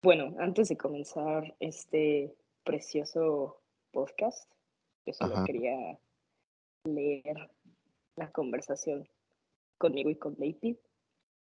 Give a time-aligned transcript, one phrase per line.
[0.00, 3.60] Bueno, antes de comenzar este precioso
[3.90, 4.48] podcast,
[5.04, 5.44] yo solo Ajá.
[5.44, 5.98] quería
[6.84, 7.50] leer
[8.14, 9.08] la conversación
[9.76, 10.76] conmigo y con David.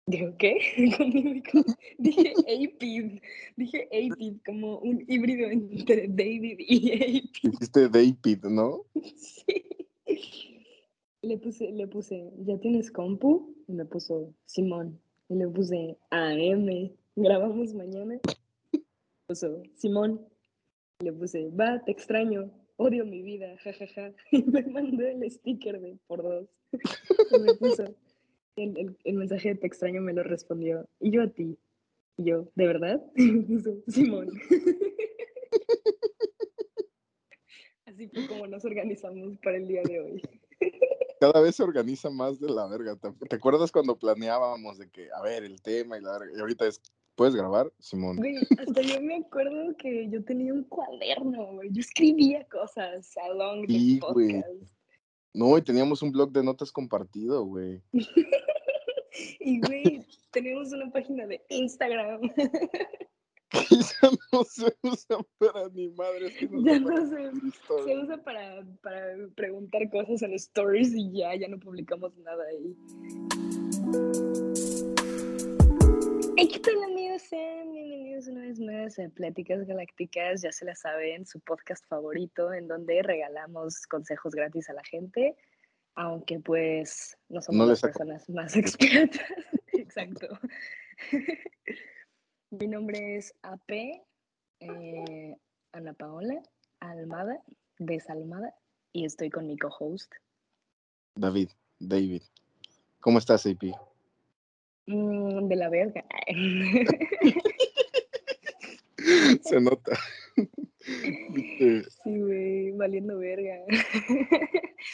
[0.07, 0.57] Digo, ¿qué?
[0.97, 1.65] Conmigo y con...
[1.99, 3.21] Dije Apid,
[3.57, 7.51] dije Apid, como un híbrido entre David y Apid.
[7.51, 8.85] Dijiste David, ¿no?
[9.15, 9.65] Sí.
[11.21, 13.53] Le puse, le puse, ¿ya tienes compu?
[13.67, 14.99] Y me puso Simón.
[15.29, 18.19] Y le puse AM, grabamos mañana.
[19.27, 20.25] Puso Simón.
[20.99, 24.13] Le puse, va, te extraño, odio mi vida, jajaja.
[24.31, 26.47] Y me mandó el sticker de por dos.
[26.71, 27.83] Y me puso,
[28.55, 30.87] el, el, mensaje de te extraño me lo respondió.
[31.01, 31.57] Y yo a ti.
[32.15, 33.03] Y yo, ¿de verdad?
[33.15, 34.29] Y me puso, Simón.
[37.85, 40.21] Así fue como nos organizamos para el día de hoy.
[41.19, 42.95] Cada vez se organiza más de la verga.
[42.95, 46.31] ¿Te, te acuerdas cuando planeábamos de que, a ver, el tema y la verga?
[46.35, 46.81] Y ahorita es,
[47.17, 48.15] ¿puedes grabar, Simón?
[48.17, 51.69] Güey, hasta yo me acuerdo que yo tenía un cuaderno, güey.
[51.73, 54.41] Yo escribía cosas along the Sí, güey.
[54.41, 54.71] podcast.
[55.33, 57.81] No, y teníamos un blog de notas compartido, güey.
[59.39, 62.21] Y, güey, tenemos una página de Instagram.
[63.51, 66.37] ya no se usa para ni madres.
[66.37, 67.31] que no Ya no se,
[67.83, 72.75] se usa para, para preguntar cosas en stories y ya, ya no publicamos nada ahí.
[76.39, 77.23] Hey, ¿qué tal amigos?
[77.23, 82.53] Sean bienvenidos una vez más a Pláticas Galácticas, ya se la saben, su podcast favorito
[82.53, 85.35] en donde regalamos consejos gratis a la gente,
[85.95, 89.25] aunque pues no somos No las personas más expertas.
[89.73, 90.27] Exacto.
[92.51, 93.71] Mi nombre es AP,
[94.59, 95.35] eh,
[95.71, 96.39] Ana Paola
[96.81, 97.41] Almada,
[97.79, 98.53] desalmada,
[98.93, 100.13] y estoy con mi co-host.
[101.15, 101.49] David,
[101.79, 102.21] David.
[102.99, 103.73] ¿Cómo estás, AP?
[104.87, 106.03] Mm, de la verga.
[109.41, 109.97] Se nota.
[112.03, 113.57] Sí, güey, valiendo verga.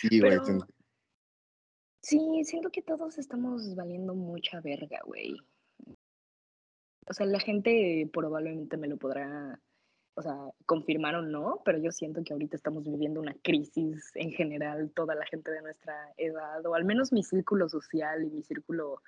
[0.02, 0.32] sí, güey.
[0.32, 0.68] Pero-
[2.02, 5.36] Sí, siento que todos estamos valiendo mucha verga, güey.
[7.08, 9.62] O sea, la gente probablemente me lo podrá,
[10.16, 14.32] o sea, confirmar o no, pero yo siento que ahorita estamos viviendo una crisis en
[14.32, 18.42] general, toda la gente de nuestra edad, o al menos mi círculo social y mi
[18.42, 19.00] círculo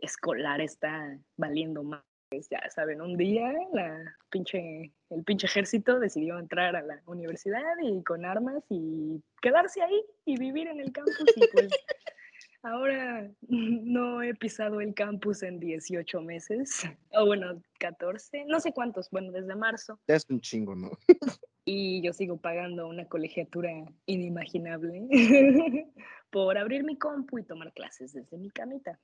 [0.00, 2.02] escolar está valiendo más.
[2.50, 8.02] Ya saben, un día la pinche, el pinche ejército decidió entrar a la universidad y
[8.02, 11.68] con armas y quedarse ahí y vivir en el campus y pues
[12.62, 19.08] ahora no he pisado el campus en 18 meses, o bueno, 14, no sé cuántos,
[19.10, 20.90] bueno, desde marzo, es un chingo, ¿no?
[21.64, 23.70] y yo sigo pagando una colegiatura
[24.06, 25.06] inimaginable
[26.30, 28.98] por abrir mi compu y tomar clases desde mi camita.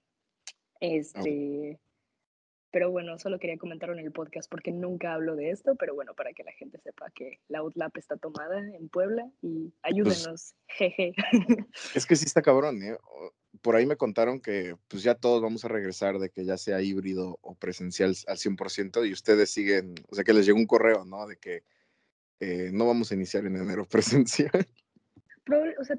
[0.82, 1.78] Este,
[2.72, 6.12] pero bueno, solo quería comentarlo en el podcast porque nunca hablo de esto, pero bueno,
[6.14, 11.14] para que la gente sepa que la UTLAP está tomada en Puebla y ayúdenos, jeje.
[11.94, 12.96] Es que sí está cabrón, ¿eh?
[13.60, 16.82] Por ahí me contaron que pues ya todos vamos a regresar de que ya sea
[16.82, 21.04] híbrido o presencial al 100% y ustedes siguen, o sea que les llegó un correo,
[21.04, 21.28] ¿no?
[21.28, 21.62] De que
[22.40, 24.66] eh, no vamos a iniciar en enero presencial.
[25.78, 25.96] O sea,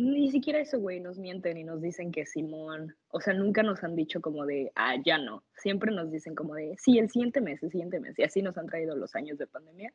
[0.00, 3.82] ni siquiera eso, güey, nos mienten y nos dicen que Simón, o sea, nunca nos
[3.84, 7.40] han dicho como de, ah, ya no, siempre nos dicen como de, sí, el siguiente
[7.40, 9.92] mes, el siguiente mes, y así nos han traído los años de pandemia,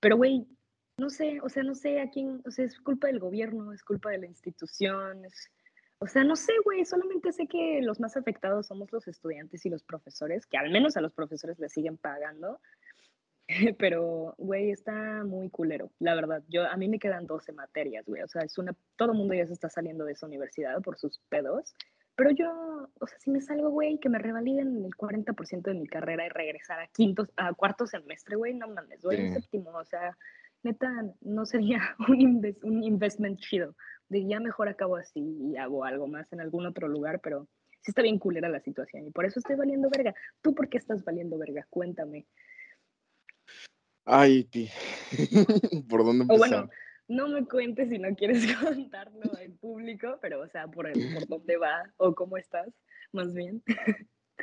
[0.00, 0.46] pero, güey,
[0.98, 3.82] no sé, o sea, no sé a quién, o sea, es culpa del gobierno, es
[3.82, 5.50] culpa de la institución, es-
[6.02, 9.70] o sea, no sé, güey, solamente sé que los más afectados somos los estudiantes y
[9.70, 12.58] los profesores, que al menos a los profesores les siguen pagando,
[13.78, 16.42] pero, güey, está muy culero, la verdad.
[16.48, 18.22] Yo, a mí me quedan 12 materias, güey.
[18.22, 20.98] O sea, es una, todo el mundo ya se está saliendo de esa universidad por
[20.98, 21.74] sus pedos.
[22.16, 25.86] Pero yo, o sea, si me salgo, güey, que me revaliden el 40% de mi
[25.86, 29.32] carrera y regresar a quinto, a cuarto semestre, güey, no mames, güey, Sí.
[29.40, 30.16] séptimo, o sea,
[30.62, 30.90] neta,
[31.22, 33.74] no sería un, inves- un investment chido.
[34.10, 37.46] De ya mejor acabo así y hago algo más en algún otro lugar, pero
[37.80, 40.14] sí está bien culera la situación y por eso estoy valiendo verga.
[40.42, 41.64] ¿Tú por qué estás valiendo verga?
[41.70, 42.26] Cuéntame.
[44.12, 44.68] Ay, ti.
[45.88, 46.38] ¿Por dónde O empezar?
[46.38, 46.70] bueno,
[47.08, 51.26] no me cuentes si no quieres contarlo en público, pero o sea, por, el, por
[51.28, 52.68] dónde va o cómo estás,
[53.12, 53.62] más bien.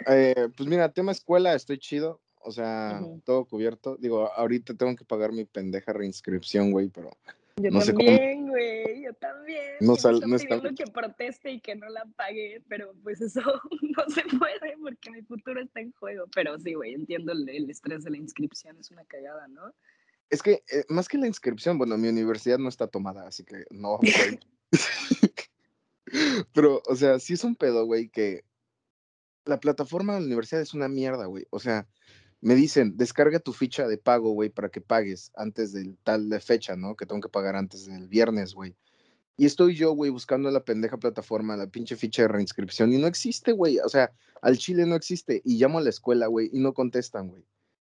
[0.07, 2.21] Eh, pues mira, tema escuela, estoy chido.
[2.39, 3.97] O sea, todo cubierto.
[3.97, 7.09] Digo, ahorita tengo que pagar mi pendeja reinscripción, güey, pero
[7.57, 9.75] Yo No sé cómo- también, güey, yo también.
[9.81, 12.93] No sal- me están no está- pidiendo que proteste y que no la pague, pero
[13.03, 13.41] pues eso
[13.81, 16.25] no se puede porque mi futuro está en juego.
[16.33, 19.73] Pero sí, güey, entiendo el, el estrés de la inscripción, es una cagada, ¿no?
[20.29, 23.63] es que eh, más que la inscripción, bueno, mi universidad no está tomada, así que
[23.69, 23.97] no.
[26.53, 28.43] pero, o sea, sí es un pedo, güey, que
[29.45, 31.45] la plataforma de la universidad es una mierda, güey.
[31.49, 31.87] O sea,
[32.41, 36.39] me dicen, descarga tu ficha de pago, güey, para que pagues antes del tal de
[36.39, 36.95] fecha, ¿no?
[36.95, 38.75] Que tengo que pagar antes del viernes, güey.
[39.37, 43.07] Y estoy yo, güey, buscando la pendeja plataforma, la pinche ficha de reinscripción, y no
[43.07, 43.79] existe, güey.
[43.79, 44.11] O sea,
[44.41, 45.41] al Chile no existe.
[45.45, 47.45] Y llamo a la escuela, güey, y no contestan, güey.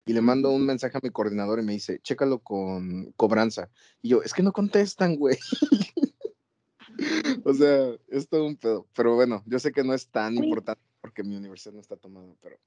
[0.06, 3.70] Y le mando un mensaje a mi coordinador y me dice, chécalo con cobranza.
[4.02, 5.38] Y yo, es que no contestan, güey.
[7.44, 8.86] o sea, es todo un pedo.
[8.94, 12.34] Pero bueno, yo sé que no es tan importante porque mi universidad no está tomada,
[12.42, 12.58] pero...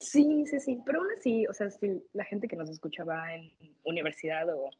[0.00, 3.52] Sí, sí, sí, pero aún así, o sea, si la gente que nos escuchaba en
[3.84, 4.70] universidad o,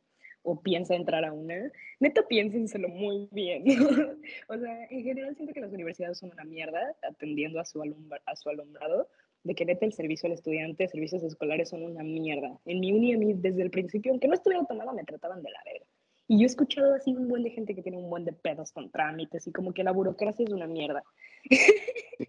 [0.43, 3.65] o piensa entrar a una, neta piénsenselo muy bien.
[4.49, 7.83] o sea, en general siento que las universidades son una mierda atendiendo a su,
[8.25, 9.09] a su alumnado,
[9.43, 12.59] de que neta el servicio al estudiante, servicios escolares son una mierda.
[12.65, 15.51] En mi uni a mí desde el principio, aunque no estuviera tomada, me trataban de
[15.51, 15.87] la verga.
[16.29, 18.73] Y yo he escuchado así un buen de gente que tiene un buen de pedos
[18.73, 21.03] con trámites y como que la burocracia es una mierda.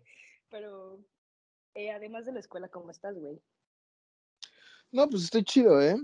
[0.49, 0.99] Pero
[1.73, 3.39] eh, además de la escuela, ¿cómo estás, güey?
[4.91, 5.95] No, pues estoy chido, ¿eh?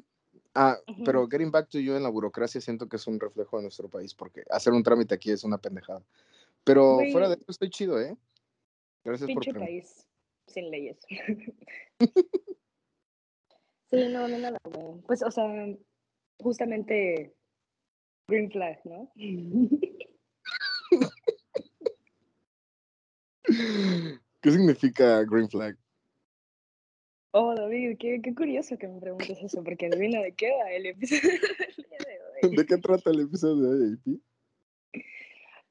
[0.53, 3.63] Ah, pero getting back to you en la burocracia siento que es un reflejo de
[3.63, 6.03] nuestro país porque hacer un trámite aquí es una pendejada.
[6.63, 8.17] Pero fuera de eso estoy chido, ¿eh?
[9.03, 10.07] Gracias por país
[10.47, 10.97] sin leyes.
[13.91, 15.01] sí, no, no, nada, güey.
[15.05, 15.45] Pues, o sea,
[16.39, 17.35] justamente
[18.27, 19.11] green flag, ¿no?
[24.41, 25.77] ¿Qué significa green flag?
[27.31, 30.87] Oh, David, qué, qué curioso que me preguntes eso, porque adivina de qué va el
[30.87, 31.21] episodio
[32.41, 32.55] de hoy.
[32.55, 34.21] ¿De qué trata el episodio de hoy,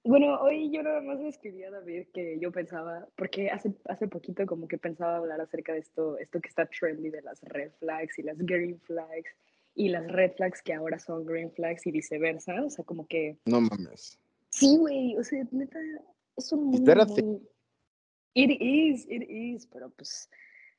[0.04, 4.06] Bueno, hoy yo nada más le escribí a David que yo pensaba, porque hace, hace
[4.06, 7.72] poquito como que pensaba hablar acerca de esto, esto que está trendy de las red
[7.78, 9.30] flags y las green flags
[9.74, 13.38] y las red flags que ahora son green flags y viceversa, o sea, como que...
[13.46, 14.18] No mames.
[14.50, 15.78] Sí, güey, o sea, neta,
[16.36, 16.84] es un muy,
[18.36, 20.28] It is, it is, pero pues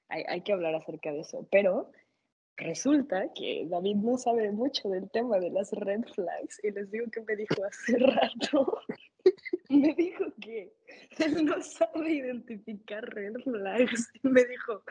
[0.10, 1.48] hay, hay que hablar acerca de eso.
[1.52, 1.92] Pero
[2.56, 7.08] resulta que David no sabe mucho del tema de las red flags y les digo
[7.12, 8.80] que me dijo hace rato,
[9.70, 10.72] me dijo que
[11.18, 14.84] él no sabe identificar red flags y me dijo,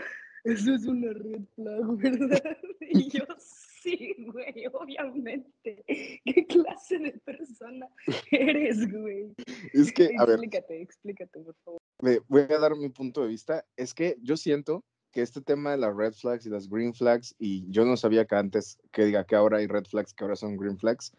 [0.43, 2.59] eso es una red flag, ¿verdad?
[2.81, 5.85] Y yo sí, güey, obviamente.
[5.87, 7.89] ¿Qué clase de persona
[8.33, 9.35] eres, güey?
[9.73, 10.35] Es que, a ver.
[10.35, 13.65] Explícate, explícate, por favor voy a dar mi punto de vista.
[13.77, 17.35] Es que yo siento que este tema de las red flags y las green flags,
[17.39, 20.37] y yo no sabía que antes, que diga que ahora hay red flags, que ahora
[20.37, 21.13] son green flags,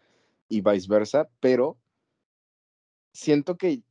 [0.48, 1.78] y viceversa, pero
[3.12, 3.82] siento que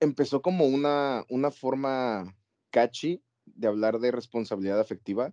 [0.00, 2.36] empezó como una, una forma
[2.70, 5.32] catchy de hablar de responsabilidad afectiva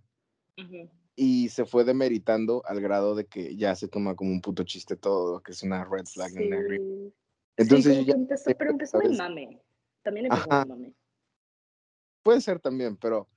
[1.16, 4.96] y se fue demeritando al grado de que ya se toma como un puto chiste
[4.96, 6.32] todo, que es una red flag.
[7.58, 8.06] Entonces,
[8.58, 9.62] pero empezó de mame.
[10.07, 10.94] También mame.
[12.24, 13.27] Puede ser también, pero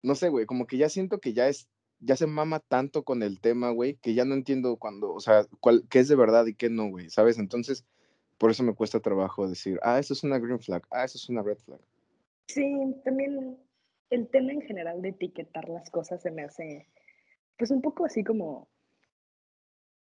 [0.00, 1.68] no sé, güey, como que ya siento que ya es,
[1.98, 5.44] ya se mama tanto con el tema, güey, que ya no entiendo cuando, o sea,
[5.58, 7.36] cuál, qué es de verdad y qué no, güey, ¿sabes?
[7.40, 7.84] Entonces,
[8.38, 11.28] por eso me cuesta trabajo decir, ah, eso es una green flag, ah, eso es
[11.28, 11.80] una red flag.
[12.46, 13.58] Sí, también
[14.10, 16.86] el tema en general de etiquetar las cosas se me hace,
[17.58, 18.68] pues un poco así como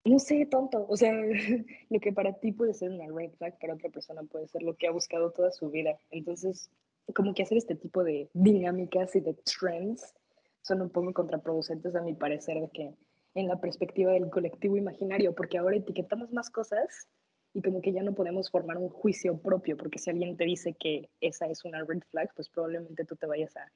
[0.05, 0.85] no sé, tonto.
[0.89, 1.13] O sea,
[1.89, 4.75] lo que para ti puede ser una red flag, para otra persona puede ser lo
[4.75, 5.97] que ha buscado toda su vida.
[6.09, 6.69] Entonces,
[7.15, 10.13] como que hacer este tipo de dinámicas y de trends
[10.61, 12.93] son un poco contraproducentes a mi parecer de que
[13.33, 17.07] en la perspectiva del colectivo imaginario, porque ahora etiquetamos más cosas
[17.53, 20.73] y como que ya no podemos formar un juicio propio, porque si alguien te dice
[20.73, 23.71] que esa es una red flag, pues probablemente tú te vayas a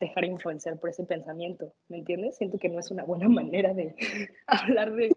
[0.00, 2.36] dejar influenciar por ese pensamiento, ¿me entiendes?
[2.36, 3.94] Siento que no es una buena manera de
[4.46, 5.10] hablar de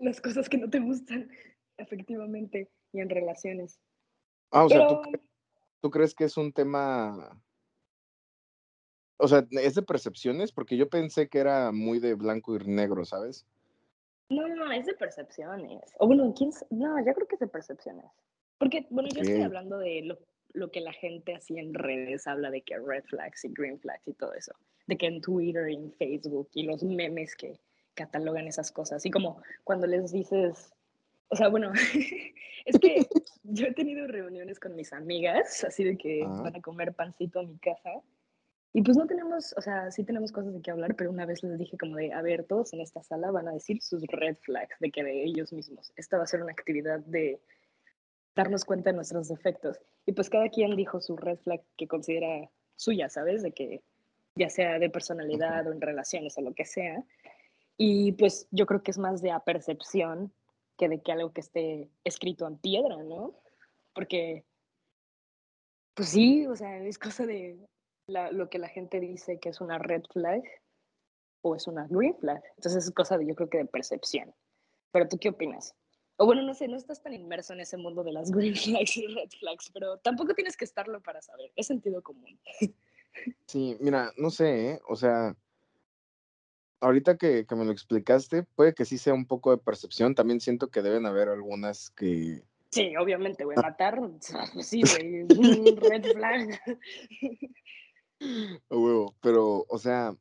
[0.00, 1.30] las cosas que no te gustan
[1.76, 3.80] efectivamente y en relaciones.
[4.50, 4.86] Ah, o sea,
[5.80, 7.40] ¿tú, crees que es un tema...
[9.16, 10.52] O sea, ¿es de percepciones?
[10.52, 13.46] Porque yo pensé que era muy de blanco y negro, ¿sabes?
[14.28, 15.82] No, no, es de percepciones.
[15.98, 16.50] O bueno, ¿quién?
[16.70, 18.06] No, yo creo que es de percepciones.
[18.58, 20.18] Porque, bueno, yo estoy hablando de lo,
[20.54, 24.08] lo, que la gente así en redes habla de que red flags y green flags
[24.08, 24.54] y todo eso.
[24.86, 27.60] De que en Twitter y en Facebook y los memes que,
[27.94, 29.04] catalogan esas cosas.
[29.06, 30.72] Y como cuando les dices,
[31.28, 31.72] o sea, bueno,
[32.66, 33.06] es que
[33.44, 37.44] yo he tenido reuniones con mis amigas, así de que van a comer pancito a
[37.44, 37.90] mi casa.
[38.76, 41.44] Y pues no tenemos, o sea, sí tenemos cosas de qué hablar, pero una vez
[41.44, 44.36] les dije como de, a ver, todos en esta sala van a decir sus red
[44.42, 45.92] flags de que de ellos mismos.
[45.94, 47.40] Esta va a ser una actividad de
[48.34, 49.78] darnos cuenta de nuestros defectos.
[50.06, 53.42] Y pues cada quien dijo su red flag que considera suya, ¿sabes?
[53.42, 53.82] De que
[54.36, 57.04] ya sea de personalidad o en relaciones o lo que sea.
[57.76, 60.32] Y pues yo creo que es más de apercepción
[60.76, 63.34] que de que algo que esté escrito en piedra, ¿no?
[63.94, 64.44] Porque,
[65.94, 67.58] pues sí, o sea, es cosa de
[68.08, 70.42] lo que la gente dice que es una red flag,
[71.44, 72.42] o es una green flag.
[72.56, 74.34] Entonces es cosa de, yo creo que de percepción.
[74.90, 75.74] Pero tú qué opinas?
[76.16, 78.96] O bueno, no sé, no estás tan inmerso en ese mundo de las green flags
[78.96, 81.50] y red flags, pero tampoco tienes que estarlo para saber.
[81.56, 82.38] Es sentido común.
[83.46, 84.80] Sí, mira, no sé, ¿eh?
[84.88, 85.36] o sea,
[86.80, 90.14] ahorita que, que, me lo explicaste, puede que sí sea un poco de percepción.
[90.14, 92.42] También siento que deben haber algunas que.
[92.70, 93.56] Sí, obviamente, güey.
[93.56, 94.00] Matar,
[94.60, 95.26] sí, güey.
[95.76, 96.60] Red flag.
[98.70, 100.16] huevo, pero, o sea,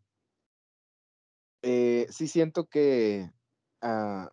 [1.62, 3.30] eh, sí siento que.
[3.82, 4.30] Uh,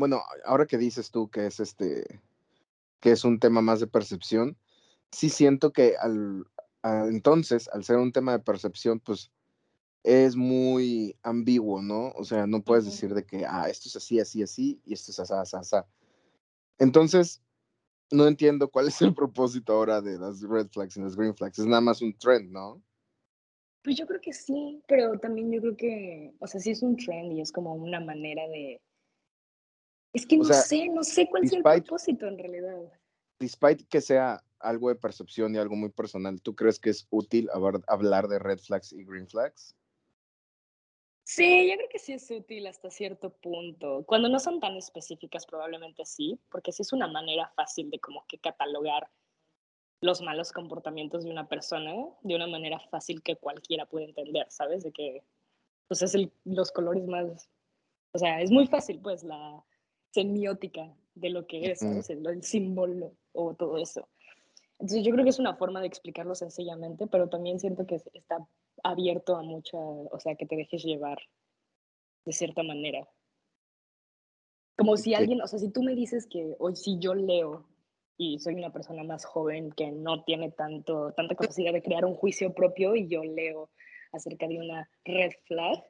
[0.00, 2.20] bueno, ahora que dices tú que es este.
[3.00, 4.56] que es un tema más de percepción,
[5.12, 6.46] sí siento que al,
[6.82, 9.30] a, entonces, al ser un tema de percepción, pues
[10.02, 12.10] es muy ambiguo, ¿no?
[12.16, 15.12] O sea, no puedes decir de que, ah, esto es así, así, así, y esto
[15.12, 15.76] es así, así, así.
[16.78, 17.42] Entonces,
[18.10, 21.58] no entiendo cuál es el propósito ahora de las red flags y las green flags.
[21.58, 22.82] Es nada más un trend, ¿no?
[23.82, 26.96] Pues yo creo que sí, pero también yo creo que, o sea, sí es un
[26.96, 28.80] trend y es como una manera de...
[30.12, 32.78] Es que no sé, no sé cuál es el propósito en realidad.
[33.38, 37.48] Despite que sea algo de percepción y algo muy personal, ¿tú crees que es útil
[37.86, 39.74] hablar de red flags y green flags?
[41.24, 44.04] Sí, yo creo que sí es útil hasta cierto punto.
[44.04, 48.26] Cuando no son tan específicas, probablemente sí, porque sí es una manera fácil de como
[48.26, 49.08] que catalogar
[50.00, 54.82] los malos comportamientos de una persona de una manera fácil que cualquiera puede entender, ¿sabes?
[54.82, 55.22] De que,
[55.86, 57.48] pues es el, los colores más,
[58.12, 59.64] o sea, es muy fácil, pues, la
[60.10, 62.10] semiótica de lo que es, ¿sabes?
[62.10, 64.08] El, el símbolo o todo eso.
[64.80, 68.38] Entonces yo creo que es una forma de explicarlo sencillamente, pero también siento que está
[68.82, 71.18] abierto a mucha, o sea, que te dejes llevar
[72.24, 73.06] de cierta manera.
[74.76, 77.66] Como si alguien, o sea, si tú me dices que hoy si yo leo
[78.16, 82.14] y soy una persona más joven que no tiene tanto, tanta capacidad de crear un
[82.14, 83.70] juicio propio y yo leo
[84.12, 85.84] acerca de una red flag,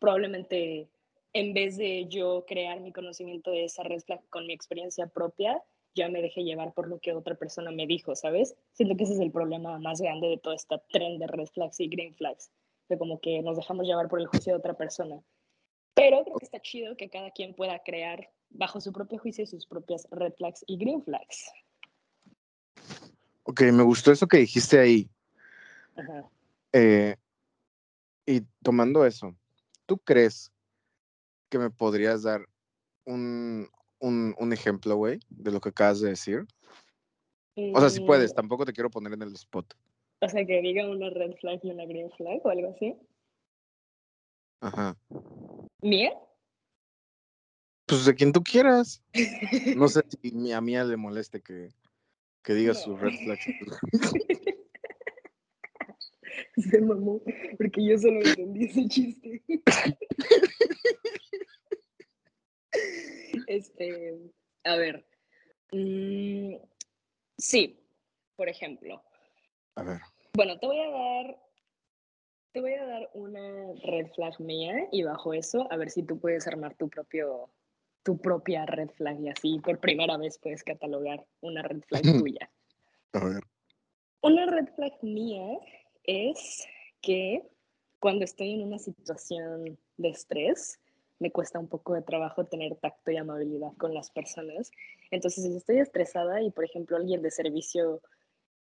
[0.00, 0.90] probablemente
[1.32, 5.62] en vez de yo crear mi conocimiento de esa red flag con mi experiencia propia,
[5.94, 8.54] ya me dejé llevar por lo que otra persona me dijo, ¿sabes?
[8.72, 11.80] Siento que ese es el problema más grande de todo este tren de red flags
[11.80, 12.50] y green flags,
[12.88, 15.20] de como que nos dejamos llevar por el juicio de otra persona.
[15.94, 19.66] Pero creo que está chido que cada quien pueda crear bajo su propio juicio sus
[19.66, 21.50] propias red flags y green flags.
[23.44, 25.10] Ok, me gustó eso que dijiste ahí.
[25.96, 26.30] Ajá.
[26.72, 27.16] Eh,
[28.24, 29.34] y tomando eso,
[29.84, 30.50] ¿tú crees
[31.52, 32.46] que me podrías dar
[33.04, 33.68] un,
[34.00, 36.46] un, un ejemplo, güey, de lo que acabas de decir?
[37.74, 38.36] O sea, si puedes, mm.
[38.36, 39.74] tampoco te quiero poner en el spot.
[40.22, 42.96] O sea, que diga una red flag y una green flag o algo así.
[44.62, 44.96] Ajá.
[45.82, 46.14] ¿Mía?
[47.84, 49.02] Pues de quien tú quieras.
[49.76, 51.68] No sé si a Mía le moleste que,
[52.42, 53.38] que diga su red flag.
[56.70, 57.20] Se mamó,
[57.56, 59.42] porque yo solo entendí ese chiste.
[63.46, 64.18] Este,
[64.64, 65.06] a ver.
[65.72, 66.56] Mm,
[67.38, 67.78] sí,
[68.36, 69.02] por ejemplo.
[69.76, 70.00] A ver.
[70.34, 71.38] Bueno, te voy a dar.
[72.52, 76.18] Te voy a dar una red flag mía y bajo eso, a ver si tú
[76.18, 77.50] puedes armar tu propio
[78.02, 82.50] tu propia red flag y así por primera vez puedes catalogar una red flag tuya.
[83.12, 83.42] A ver.
[84.22, 85.58] Una red flag mía
[86.04, 86.66] es
[87.00, 87.42] que
[87.98, 90.80] cuando estoy en una situación de estrés,
[91.18, 94.72] me cuesta un poco de trabajo tener tacto y amabilidad con las personas.
[95.10, 98.02] Entonces, si estoy estresada y, por ejemplo, alguien de servicio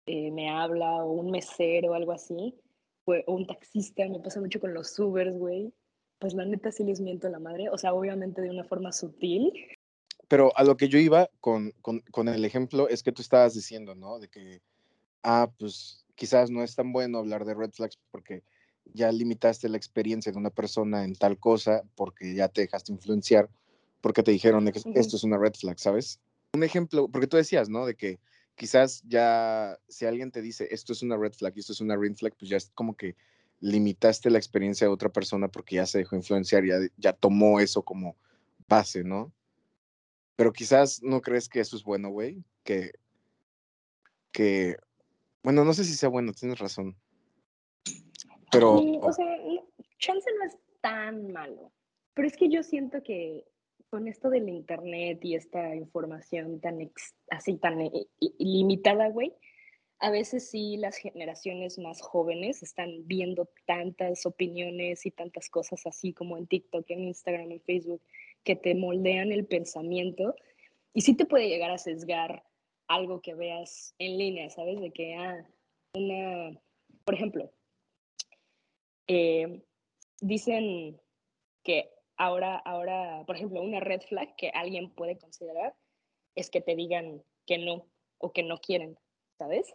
[0.06, 2.56] eh, me habla o un mesero o algo así,
[3.06, 5.74] o un taxista, me pasa mucho con los Ubers, güey,
[6.20, 9.52] pues la neta sí les miento la madre, o sea, obviamente de una forma sutil.
[10.28, 13.54] Pero a lo que yo iba con, con, con el ejemplo es que tú estabas
[13.54, 14.20] diciendo, ¿no?
[14.20, 14.62] De que,
[15.24, 18.44] ah, pues quizás no es tan bueno hablar de red flags porque
[18.94, 23.50] ya limitaste la experiencia de una persona en tal cosa porque ya te dejaste influenciar,
[24.02, 26.20] porque te dijeron que esto es una red flag, ¿sabes?
[26.54, 27.86] Un ejemplo, porque tú decías, ¿no?
[27.86, 28.20] De que
[28.56, 31.98] quizás ya si alguien te dice esto es una red flag y esto es una
[31.98, 33.16] green flag, pues ya es como que
[33.60, 37.82] limitaste la experiencia de otra persona porque ya se dejó influenciar, ya, ya tomó eso
[37.82, 38.16] como
[38.68, 39.32] base, ¿no?
[40.36, 42.92] Pero quizás no crees que eso es bueno, güey, que,
[44.32, 44.78] que,
[45.46, 46.96] bueno, no sé si sea bueno, tienes razón.
[48.52, 48.74] Pero.
[48.74, 49.38] o sea,
[50.00, 51.72] chance no es tan malo.
[52.16, 53.46] Pero es que yo siento que
[53.92, 56.92] con esto del internet y esta información tan
[57.30, 57.80] así tan
[58.40, 59.36] ilimitada, güey,
[60.00, 66.12] a veces sí las generaciones más jóvenes están viendo tantas opiniones y tantas cosas así
[66.12, 68.02] como en TikTok, en Instagram, en Facebook,
[68.44, 70.36] que te moldean el pensamiento
[70.92, 72.44] y sí te puede llegar a sesgar
[72.88, 74.80] algo que veas en línea, ¿sabes?
[74.80, 75.46] De que, ah,
[75.94, 76.60] una,
[77.04, 77.52] por ejemplo,
[79.08, 79.62] eh,
[80.22, 81.00] dicen
[81.64, 85.76] que ahora, ahora, por ejemplo, una red flag que alguien puede considerar
[86.36, 87.88] es que te digan que no
[88.18, 88.98] o que no quieren,
[89.38, 89.74] ¿sabes?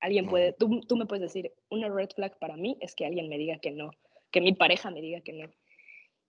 [0.00, 3.28] Alguien puede, tú, tú me puedes decir, una red flag para mí es que alguien
[3.28, 3.90] me diga que no,
[4.30, 5.48] que mi pareja me diga que no.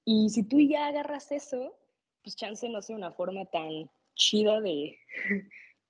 [0.05, 1.75] Y si tú ya agarras eso,
[2.21, 4.97] pues chance no sea una forma tan chida de,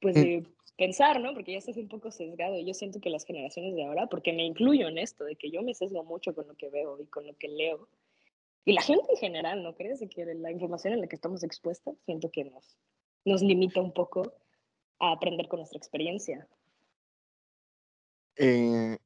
[0.04, 0.46] pues de
[0.78, 1.34] pensar, ¿no?
[1.34, 2.58] Porque ya estás un poco sesgado.
[2.58, 5.50] Y yo siento que las generaciones de ahora, porque me incluyo en esto, de que
[5.50, 7.88] yo me sesgo mucho con lo que veo y con lo que leo.
[8.66, 10.02] Y la gente en general, ¿no crees?
[10.02, 12.78] De que la información en la que estamos expuestas, siento que nos,
[13.24, 14.34] nos limita un poco
[15.00, 16.48] a aprender con nuestra experiencia.
[18.36, 18.98] Eh,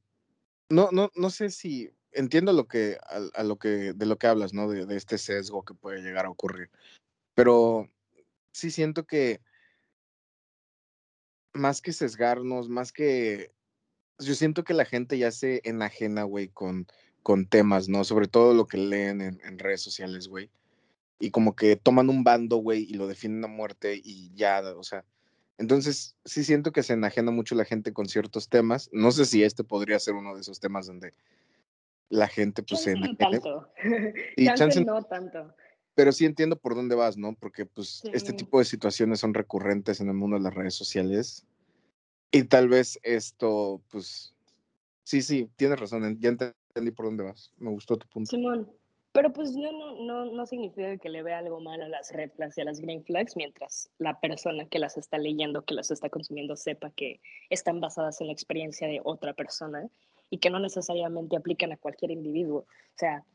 [0.69, 2.97] no, no, no sé si entiendo lo que,
[3.35, 4.67] a, lo que, de lo que hablas, ¿no?
[4.67, 6.71] De, de, este sesgo que puede llegar a ocurrir.
[7.35, 7.87] Pero
[8.51, 9.41] sí siento que
[11.57, 13.51] más que sesgarnos, más que...
[14.19, 16.87] Yo siento que la gente ya se enajena, güey, con,
[17.21, 18.03] con temas, ¿no?
[18.03, 20.49] Sobre todo lo que leen en, en redes sociales, güey.
[21.19, 24.83] Y como que toman un bando, güey, y lo definen a muerte y ya, o
[24.83, 25.03] sea.
[25.59, 28.89] Entonces, sí siento que se enajena mucho la gente con ciertos temas.
[28.91, 31.13] No sé si este podría ser uno de esos temas donde
[32.09, 33.17] la gente, pues, se enajena.
[33.19, 33.71] No tanto.
[34.35, 35.55] Y chance, no tanto
[35.97, 37.33] pero sí entiendo por dónde vas, ¿no?
[37.33, 41.43] Porque pues este tipo de situaciones son recurrentes en el mundo de las redes sociales.
[42.31, 44.35] Y tal vez esto, pues,
[45.01, 47.51] sí, sí, tienes razón, ya entendí por dónde vas.
[47.57, 48.29] Me gustó tu punto.
[48.29, 48.71] Simón,
[49.11, 52.29] pero pues no, no, no, no significa que le vea algo mal a las red
[52.29, 55.89] flags y a las green flags mientras la persona que las está leyendo, que las
[55.89, 59.89] está consumiendo, sepa que están basadas en la experiencia de otra persona
[60.29, 62.59] y que no necesariamente aplican a cualquier individuo.
[62.59, 63.25] O sea,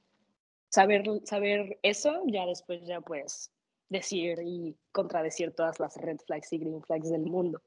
[0.72, 3.52] saber, saber eso, ya después ya puedes
[3.88, 7.62] decir y contradecir todas las red flags y green flags del mundo.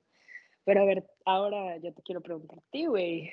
[0.63, 3.29] Pero a ver, ahora yo te quiero preguntar a ti, güey,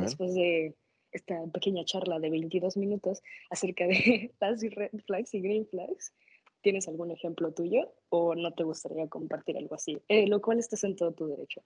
[0.00, 0.74] después de
[1.12, 6.12] esta pequeña charla de 22 minutos acerca de las red flags y green flags,
[6.60, 10.02] ¿tienes algún ejemplo tuyo o no te gustaría compartir algo así?
[10.08, 11.62] Eh, lo cual estás en todo tu derecho.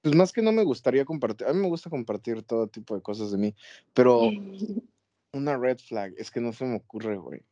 [0.00, 3.02] Pues más que no me gustaría compartir, a mí me gusta compartir todo tipo de
[3.02, 3.54] cosas de mí,
[3.92, 4.20] pero
[5.34, 7.42] Una red flag, es que no se me ocurre, güey.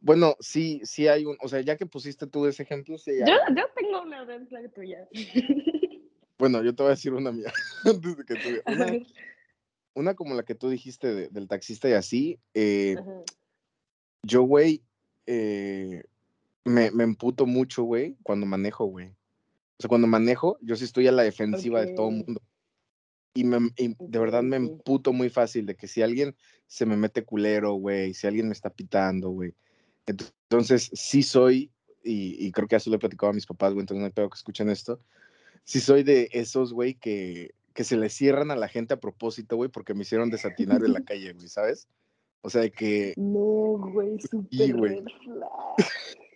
[0.00, 3.34] Bueno, sí, sí hay un, o sea, ya que pusiste tú ese ejemplo, sí Yo,
[3.56, 5.08] yo tengo una red flag tuya.
[6.38, 7.52] Bueno, yo te voy a decir una mía,
[7.84, 8.48] antes de que tú.
[8.66, 8.86] Una,
[9.94, 12.40] una como la que tú dijiste del taxista y así.
[12.52, 12.96] Eh,
[14.24, 14.82] yo, güey,
[15.26, 16.02] eh,
[16.64, 19.06] me, me emputo mucho, güey, cuando manejo, güey.
[19.08, 22.42] O sea, cuando manejo, yo sí estoy a la defensiva de todo el mundo.
[23.34, 27.24] Y, me, de verdad me emputo muy fácil de que si alguien se me mete
[27.24, 29.54] culero, güey, si alguien me está pitando, güey.
[30.06, 31.70] Entonces, sí soy,
[32.02, 34.28] y, creo que eso lo he platicado a mis papás, güey, entonces no hay pedo
[34.28, 35.00] que escuchen esto.
[35.64, 39.56] Sí soy de esos, güey, que, que se le cierran a la gente a propósito,
[39.56, 41.88] güey, porque me hicieron desatinar en la calle, güey, ¿sabes?
[42.42, 43.14] O sea, de que...
[43.16, 45.74] No, güey, súper red flag.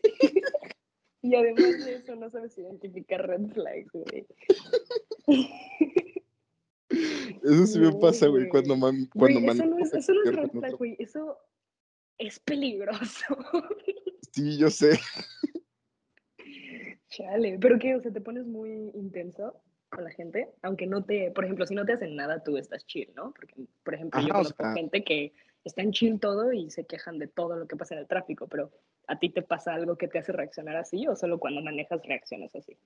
[1.22, 4.26] y además de eso, no sabes identificar red flags, güey.
[7.46, 10.96] Eso sí me pasa, güey, cuando, man, cuando Eso no es, eso no es güey.
[10.98, 11.38] Eso
[12.18, 13.24] es peligroso.
[14.32, 14.98] Sí, yo sé.
[17.08, 21.30] Chale, pero qué, o sea, te pones muy intenso con la gente, aunque no te,
[21.30, 23.32] por ejemplo, si no te hacen nada, tú estás chill, ¿no?
[23.32, 25.32] Porque, por ejemplo, yo conozco gente que
[25.64, 28.46] está en chill todo y se quejan de todo lo que pasa en el tráfico,
[28.46, 28.70] pero
[29.06, 32.54] ¿a ti te pasa algo que te hace reaccionar así o solo cuando manejas reacciones
[32.54, 32.76] así?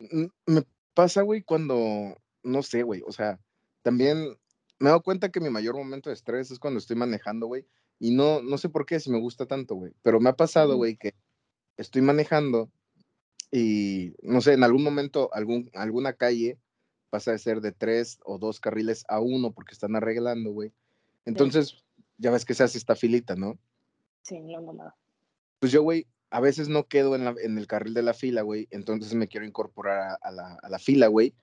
[0.00, 3.40] Mm, me pasa, güey, cuando, no sé, güey, o sea,
[3.84, 4.36] también
[4.80, 7.66] me he dado cuenta que mi mayor momento de estrés es cuando estoy manejando, güey.
[8.00, 9.92] Y no, no sé por qué, si me gusta tanto, güey.
[10.02, 11.14] Pero me ha pasado, güey, que
[11.76, 12.70] estoy manejando
[13.52, 16.58] y, no sé, en algún momento, algún, alguna calle
[17.10, 20.72] pasa de ser de tres o dos carriles a uno porque están arreglando, güey.
[21.26, 21.84] Entonces,
[22.16, 23.58] ya ves que se hace esta filita, ¿no?
[24.22, 24.96] Sí, no, no, nada.
[25.60, 28.40] Pues yo, güey, a veces no quedo en, la, en, el carril de la fila,
[28.42, 28.66] güey.
[28.70, 31.34] Entonces me quiero incorporar a, la, a la fila, güey.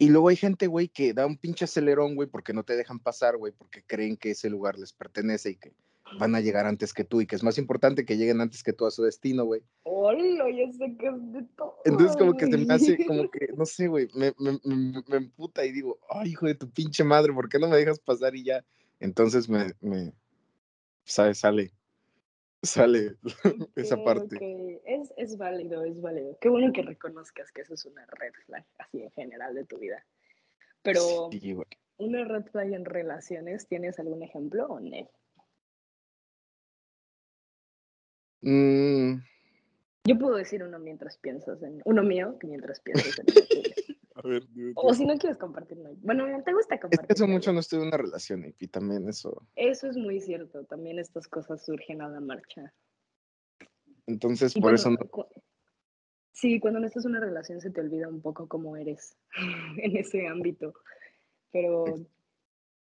[0.00, 3.00] Y luego hay gente, güey, que da un pinche acelerón, güey, porque no te dejan
[3.00, 5.74] pasar, güey, porque creen que ese lugar les pertenece y que
[6.18, 8.72] van a llegar antes que tú y que es más importante que lleguen antes que
[8.72, 9.62] tú a su destino, güey.
[9.82, 11.76] Hola, ya sé que es de todo.
[11.84, 15.16] Entonces como que se me hace, como que, no sé, güey, me, me, me, me,
[15.18, 18.34] emputa y digo, ay, hijo de tu pinche madre, ¿por qué no me dejas pasar
[18.34, 18.64] y ya?
[19.00, 20.14] Entonces me, me,
[21.04, 21.40] ¿sabes?
[21.40, 21.74] Sale,
[22.62, 23.16] sale
[23.76, 24.80] esa parte.
[24.84, 26.38] Es, es válido, es válido.
[26.40, 29.78] Qué bueno que reconozcas que eso es una red flag, así en general de tu
[29.78, 30.04] vida.
[30.82, 31.30] Pero,
[31.98, 35.10] ¿una red flag en relaciones, tienes algún ejemplo o no?
[38.42, 39.22] Mm.
[40.04, 41.82] Yo puedo decir uno mientras piensas en.
[41.84, 43.26] Uno mío, mientras piensas en.
[44.22, 45.90] A ver, O si no quieres compartir, no.
[46.02, 47.00] Bueno, te gusta compartir.
[47.00, 49.46] Es que hace mucho no estoy en una relación y también eso.
[49.56, 50.64] Eso es muy cierto.
[50.64, 52.74] También estas cosas surgen a la marcha.
[54.06, 54.98] Entonces, por eso no.
[56.32, 59.16] Sí, cuando no estás en una relación se te olvida un poco cómo eres
[59.78, 60.74] en ese ámbito.
[61.50, 61.84] Pero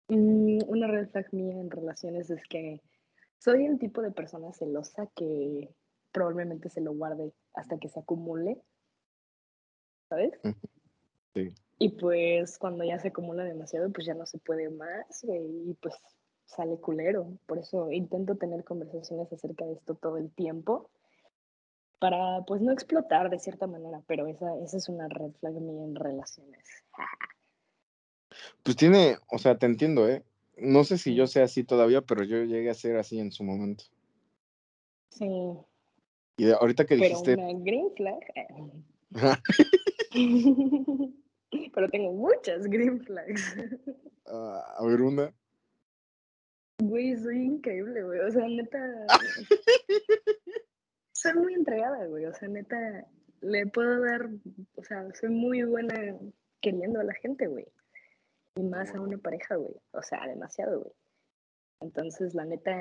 [0.08, 2.82] mm, una red flag mía en relaciones es que
[3.38, 5.70] soy el tipo de persona celosa que
[6.12, 8.62] probablemente se lo guarde hasta que se acumule.
[10.10, 10.32] ¿Sabes?
[11.34, 11.54] Sí.
[11.80, 15.96] Y pues cuando ya se acumula demasiado, pues ya no se puede más, y pues
[16.46, 17.32] sale culero.
[17.46, 20.90] Por eso intento tener conversaciones acerca de esto todo el tiempo
[22.00, 25.84] para pues no explotar de cierta manera, pero esa, esa es una red flag mía
[25.84, 26.66] en relaciones.
[28.64, 30.24] Pues tiene, o sea, te entiendo, ¿eh?
[30.58, 33.44] No sé si yo sea así todavía, pero yo llegué a ser así en su
[33.44, 33.86] momento.
[35.10, 35.30] Sí.
[36.38, 37.36] Y ahorita que dijiste...
[37.36, 38.20] Pero una green flag.
[41.74, 43.56] Pero tengo muchas green flags.
[44.26, 45.34] Ah, a ver, una.
[46.82, 48.20] Güey, soy increíble, güey.
[48.20, 48.80] O sea, neta.
[51.14, 52.26] soy muy entregada, güey.
[52.26, 53.08] O sea, neta,
[53.42, 54.30] le puedo dar.
[54.76, 56.18] O sea, soy muy buena
[56.62, 57.68] queriendo a la gente, güey.
[58.56, 59.76] Y más a una pareja, güey.
[59.92, 60.94] O sea, demasiado, güey.
[61.82, 62.76] Entonces, la neta,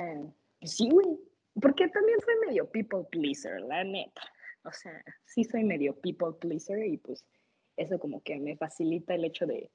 [0.59, 1.19] pues sí, güey.
[1.61, 4.21] Porque también soy medio people pleaser, la neta.
[4.63, 7.25] O sea, sí soy medio people pleaser y pues
[7.77, 9.71] eso como que me facilita el hecho de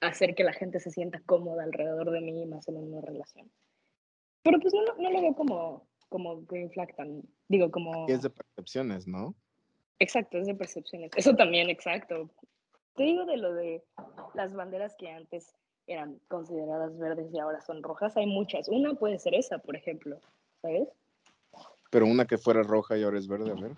[0.00, 3.50] hacer que la gente se sienta cómoda alrededor de mí más en una relación.
[4.42, 8.06] Pero pues no, no lo veo como, como green flag tan, digo, como...
[8.08, 9.34] Es de percepciones, ¿no?
[9.98, 11.10] Exacto, es de percepciones.
[11.16, 12.30] Eso también, exacto.
[12.94, 13.82] Te digo de lo de
[14.34, 15.54] las banderas que antes
[15.86, 18.68] eran consideradas verdes y ahora son rojas, hay muchas.
[18.68, 20.20] Una puede ser esa, por ejemplo,
[20.62, 20.88] ¿sabes?
[21.94, 23.76] Pero una que fuera roja y ahora es verde, a ver.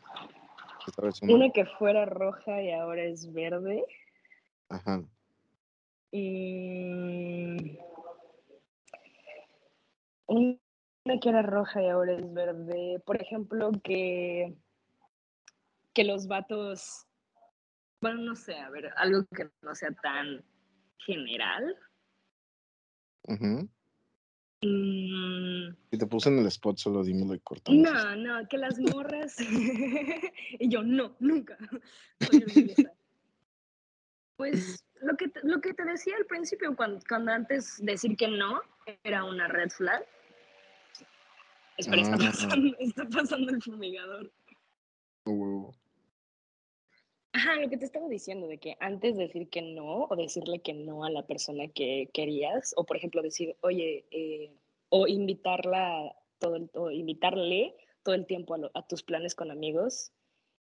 [1.20, 3.84] Una que fuera roja y ahora es verde.
[4.70, 5.02] Ajá.
[6.10, 7.78] Y...
[10.24, 10.58] Una
[11.20, 13.02] que era roja y ahora es verde.
[13.04, 14.56] Por ejemplo, que,
[15.92, 17.06] que los vatos
[18.00, 20.42] bueno, no sé, a ver, algo que no sea tan
[21.04, 21.76] general.
[23.28, 23.68] Uh
[24.60, 27.82] Si te puse en el spot, solo dímelo y cortamos.
[27.82, 29.36] No, no, que las morras.
[30.58, 31.58] y yo, no, nunca.
[34.36, 38.28] pues lo que, te, lo que te decía al principio, cuando, cuando antes decir que
[38.28, 38.62] no
[39.04, 40.04] era una red flag.
[41.76, 42.18] Espera, está, ah.
[42.18, 44.32] pasando, está pasando el fumigador.
[45.24, 45.74] Oh,
[47.36, 50.60] Ajá, lo que te estaba diciendo, de que antes de decir que no, o decirle
[50.60, 54.54] que no a la persona que querías, o por ejemplo decir, oye, eh,
[54.88, 60.12] o invitarla todo el, o invitarle todo el tiempo a, tus planes con amigos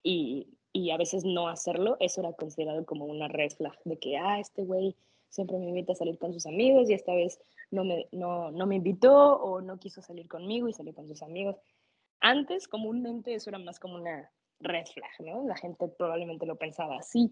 [0.02, 4.16] y, y, a veces no hacerlo, eso era considerado como una red flag, de que,
[4.16, 4.96] ah, este güey
[5.28, 7.38] siempre me invita a salir con sus amigos y esta vez
[7.70, 11.22] no me, no, no me invitó o no quiso salir conmigo y salió con sus
[11.22, 11.54] amigos.
[12.18, 14.28] Antes, comúnmente, eso era más como una
[14.60, 15.44] red flag, ¿no?
[15.46, 17.30] La gente probablemente lo pensaba así.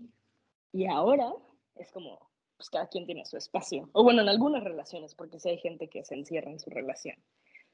[0.72, 1.32] Y ahora
[1.76, 2.18] es como,
[2.56, 3.88] pues cada quien tiene su espacio.
[3.92, 7.16] O bueno, en algunas relaciones, porque sí hay gente que se encierra en su relación.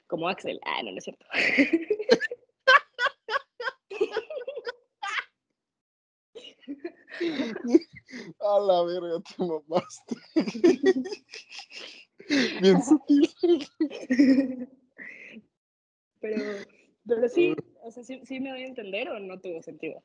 [0.07, 0.59] Como Axel.
[0.65, 1.25] Ah, no, no es cierto.
[8.39, 10.15] A la verga, te mamaste.
[12.61, 13.29] Bien sutil.
[16.21, 16.43] Pero,
[17.15, 20.03] pero sí, o sea, ¿sí, me doy a entender o no tuvo sentido?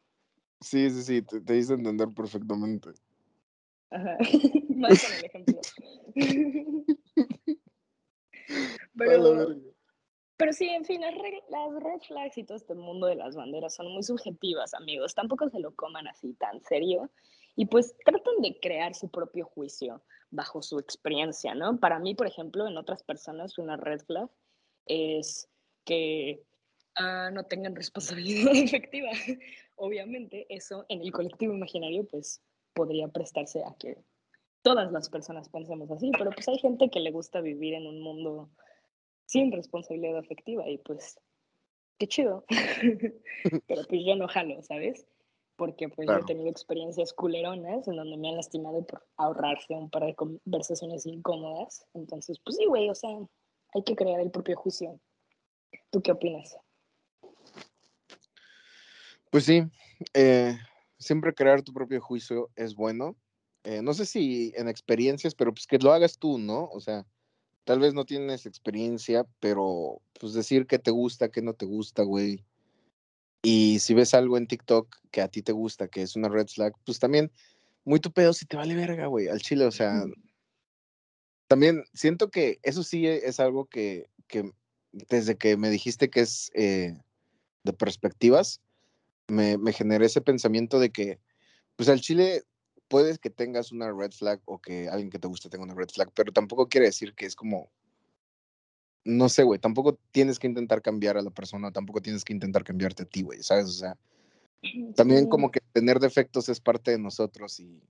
[0.61, 2.91] Sí, sí, sí, te, te hice entender perfectamente.
[3.91, 4.17] Ajá,
[4.71, 5.61] más con el ejemplo.
[8.97, 9.57] pero,
[10.37, 11.15] pero sí, en fin, las,
[11.49, 15.15] las red flags y todo este mundo de las banderas son muy subjetivas, amigos.
[15.15, 17.11] Tampoco se lo coman así tan serio.
[17.57, 21.79] Y pues tratan de crear su propio juicio bajo su experiencia, ¿no?
[21.79, 24.29] Para mí, por ejemplo, en otras personas, una red flag
[24.87, 25.49] es
[25.85, 26.43] que
[26.97, 29.11] Ah, no tengan responsabilidad efectiva.
[29.77, 32.41] Obviamente eso en el colectivo imaginario pues
[32.73, 33.97] podría prestarse a que
[34.63, 38.01] todas las personas pensemos así, pero pues hay gente que le gusta vivir en un
[38.01, 38.51] mundo
[39.27, 41.21] sin responsabilidad afectiva y pues
[41.99, 42.45] qué chido.
[43.69, 45.07] pero pues yo no jalo, ¿sabes?
[45.57, 49.89] Porque pues yo he tenido experiencias culeronas en donde me han lastimado por ahorrarse un
[49.89, 51.87] par de conversaciones incómodas.
[51.95, 53.11] Entonces, pues sí, güey, o sea,
[53.75, 54.99] hay que crear el propio juicio.
[55.91, 56.57] ¿Tú qué opinas?
[59.35, 59.65] Pues sí,
[60.13, 60.57] eh,
[60.97, 63.17] siempre crear tu propio juicio es bueno.
[63.65, 66.67] Eh, no sé si en experiencias, pero pues que lo hagas tú, ¿no?
[66.67, 67.05] O sea,
[67.65, 72.05] tal vez no tienes experiencia, pero pues decir que te gusta, que no te gusta,
[72.05, 72.45] güey.
[73.43, 76.47] Y si ves algo en TikTok que a ti te gusta, que es una red
[76.47, 77.33] flag, pues también
[77.85, 80.05] muy tu pedo si te vale verga, güey, al chile, o sea,
[81.49, 84.53] también siento que eso sí es algo que, que
[84.93, 86.97] desde que me dijiste que es eh,
[87.65, 88.61] de perspectivas,
[89.29, 91.19] me, me generé ese pensamiento de que,
[91.77, 92.45] pues al chile
[92.89, 95.89] puedes que tengas una red flag o que alguien que te guste tenga una red
[95.89, 97.71] flag, pero tampoco quiere decir que es como,
[99.05, 102.65] no sé, güey, tampoco tienes que intentar cambiar a la persona, tampoco tienes que intentar
[102.65, 103.67] cambiarte a ti, güey, ¿sabes?
[103.67, 103.99] O sea,
[104.97, 107.83] también como que tener defectos es parte de nosotros y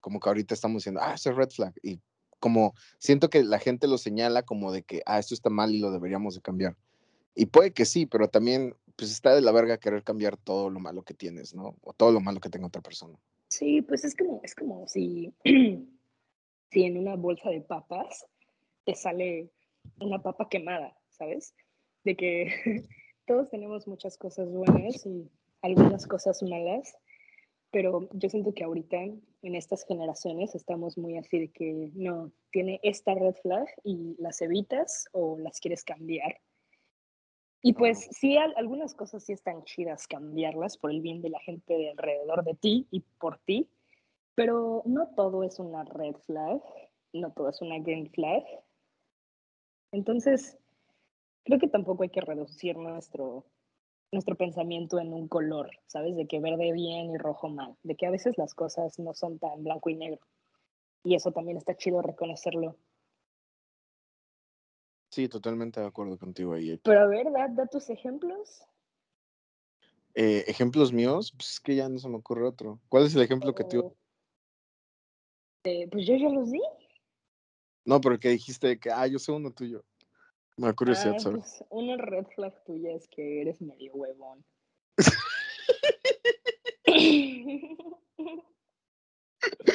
[0.00, 1.74] como que ahorita estamos diciendo, ah, eso es red flag.
[1.82, 2.00] Y
[2.40, 5.78] como siento que la gente lo señala como de que, ah, esto está mal y
[5.78, 6.76] lo deberíamos de cambiar.
[7.34, 10.78] Y puede que sí, pero también pues está de la verga querer cambiar todo lo
[10.78, 11.74] malo que tienes, ¿no?
[11.80, 13.18] O todo lo malo que tenga otra persona.
[13.48, 15.32] Sí, pues es como, es como si,
[16.70, 18.26] si en una bolsa de papas
[18.84, 19.48] te sale
[20.02, 21.54] una papa quemada, ¿sabes?
[22.04, 22.52] De que
[23.26, 25.30] todos tenemos muchas cosas buenas y
[25.62, 26.94] algunas cosas malas,
[27.70, 32.78] pero yo siento que ahorita en estas generaciones estamos muy así de que no, tiene
[32.82, 36.38] esta red flag y las evitas o las quieres cambiar.
[37.62, 41.74] Y pues sí, algunas cosas sí están chidas cambiarlas por el bien de la gente
[41.74, 43.68] de alrededor de ti y por ti,
[44.34, 46.62] pero no todo es una red flag,
[47.12, 48.42] no todo es una green flag.
[49.92, 50.56] Entonces,
[51.44, 53.44] creo que tampoco hay que reducir nuestro,
[54.10, 56.16] nuestro pensamiento en un color, ¿sabes?
[56.16, 59.38] De que verde bien y rojo mal, de que a veces las cosas no son
[59.38, 60.20] tan blanco y negro.
[61.04, 62.76] Y eso también está chido reconocerlo.
[65.10, 66.78] Sí, totalmente de acuerdo contigo ahí.
[66.84, 68.62] Pero a ver, da, tus ejemplos.
[70.14, 72.80] Eh, ejemplos míos, pues es que ya no se me ocurre otro.
[72.88, 73.94] ¿Cuál es el ejemplo que tú?
[75.64, 76.62] Eh, pues yo ya los di.
[77.84, 79.84] No, pero que dijiste que, ah, yo sé uno tuyo.
[80.56, 84.44] Me curiosidad, ah, pues, una red flag tuya es que eres medio huevón.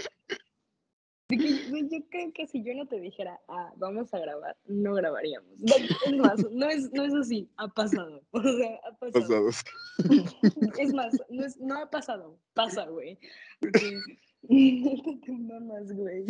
[1.37, 5.51] yo creo que si yo no te dijera, ah, vamos a grabar, no grabaríamos.
[6.05, 8.21] Es más, no es, no es así, ha pasado.
[8.31, 9.49] O sea, ha pasado.
[10.79, 13.17] Es más, no, es, no ha pasado, pasa, güey.
[13.59, 16.25] Te mamas, güey.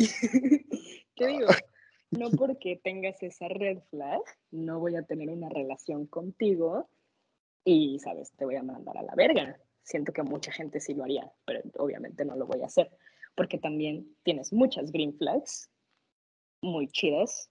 [1.14, 1.48] ¿Qué digo?
[2.10, 6.88] no porque tengas esa red flag, no voy a tener una relación contigo
[7.64, 9.58] y, sabes, te voy a mandar a la verga.
[9.82, 12.90] Siento que mucha gente sí lo haría, pero obviamente no lo voy a hacer,
[13.36, 15.70] porque también tienes muchas green flags
[16.60, 17.48] muy chidas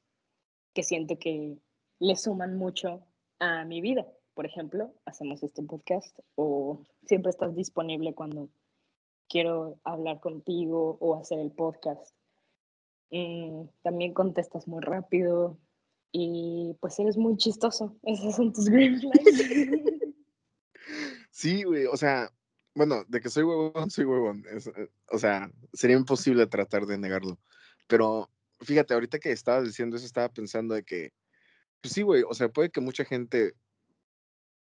[0.73, 1.57] que siento que
[1.99, 3.05] le suman mucho
[3.39, 4.05] a mi vida.
[4.33, 8.49] Por ejemplo, hacemos este podcast o siempre estás disponible cuando
[9.29, 12.13] quiero hablar contigo o hacer el podcast
[13.11, 15.57] Mm, también contestas muy rápido
[16.11, 17.95] y pues eres muy chistoso.
[18.03, 19.15] Esos son tus green flags.
[21.31, 22.31] Sí, güey, o sea,
[22.75, 24.45] bueno, de que soy huevón, soy huevón.
[24.49, 27.39] Eh, o sea, sería imposible tratar de negarlo.
[27.87, 28.29] Pero
[28.61, 31.13] fíjate, ahorita que estabas diciendo eso, estaba pensando de que,
[31.81, 33.53] pues sí, güey, o sea, puede que mucha gente,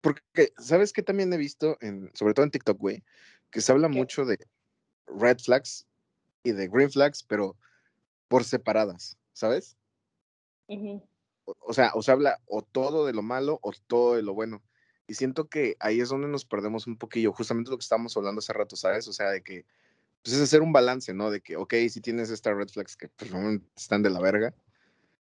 [0.02, 3.04] porque, ¿sabes qué también he visto, en, sobre todo en TikTok, güey?
[3.52, 4.38] Que se habla mucho de
[5.08, 5.86] red flags
[6.44, 7.58] y de green flags, pero
[8.28, 9.78] por separadas, ¿sabes?
[11.46, 14.62] o, sea, o se habla o todo de lo malo o todo de lo bueno.
[15.08, 18.40] Y siento que ahí es donde nos perdemos un poquillo, justamente lo que estábamos hablando
[18.40, 19.08] hace rato, ¿sabes?
[19.08, 19.66] O sea, de que
[20.22, 21.32] pues es hacer un balance, ¿no?
[21.32, 23.32] De que, ok, si tienes estas red flags que pues,
[23.78, 24.54] están de la verga,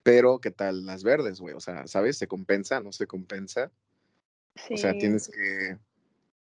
[0.04, 1.54] pero ¿qué tal las verdes, güey?
[1.54, 2.18] O sea, ¿sabes?
[2.18, 2.80] ¿Se compensa?
[2.80, 3.72] ¿No se compensa?
[4.70, 5.78] O sea, tienes que,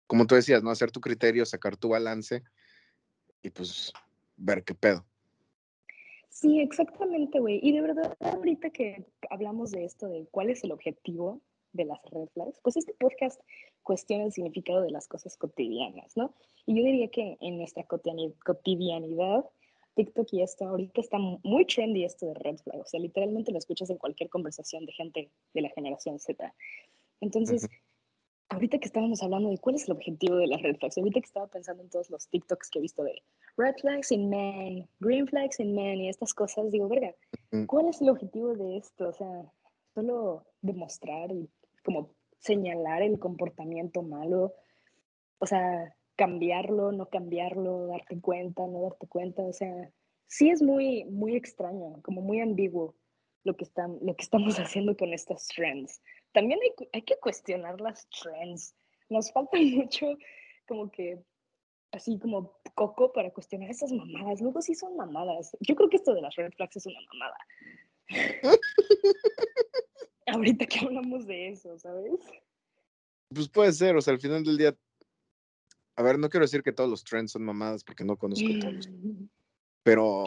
[0.06, 0.69] como tú decías, ¿no?
[0.69, 2.43] Hacer tu criterio, sacar tu balance
[3.41, 3.91] y pues
[4.36, 5.03] ver qué pedo.
[6.30, 7.60] Sí, exactamente, güey.
[7.63, 11.41] Y de verdad, ahorita que hablamos de esto, de cuál es el objetivo
[11.73, 13.39] de las red flags, pues este podcast
[13.84, 16.34] cuestiona el significado de las cosas cotidianas, ¿no?
[16.65, 19.45] Y yo diría que en nuestra cotidianidad,
[19.95, 22.82] TikTok y esto, ahorita está muy trendy esto de red flags.
[22.82, 26.53] O sea, literalmente lo escuchas en cualquier conversación de gente de la generación Z.
[27.19, 27.67] Entonces,
[28.49, 31.25] ahorita que estábamos hablando de cuál es el objetivo de las red flags, ahorita que
[31.25, 33.21] estaba pensando en todos los TikToks que he visto de
[33.58, 37.15] red flags in men, green flags in men y estas cosas, digo, verga,
[37.67, 39.10] ¿cuál es el objetivo de esto?
[39.10, 39.51] O sea,
[40.01, 41.49] solo demostrar y
[41.83, 44.53] como señalar el comportamiento malo,
[45.39, 49.91] o sea, cambiarlo, no cambiarlo, darte cuenta, no darte cuenta, o sea,
[50.27, 52.95] sí es muy, muy extraño, como muy ambiguo
[53.43, 56.01] lo que, están, lo que estamos haciendo con estas trends
[56.38, 58.75] también hay, hay que cuestionar las trends.
[59.10, 60.15] Nos falta mucho
[60.67, 61.19] como que
[61.91, 64.41] así como coco para cuestionar esas mamadas.
[64.41, 65.57] Luego sí son mamadas.
[65.62, 67.38] Yo creo que esto de las red flags es una mamada.
[70.28, 72.20] Ahorita que hablamos de eso, ¿sabes?
[73.34, 74.78] Pues puede ser, o sea, al final del día,
[75.96, 78.90] a ver, no quiero decir que todos los trends son mamadas porque no conozco todos,
[79.84, 80.26] pero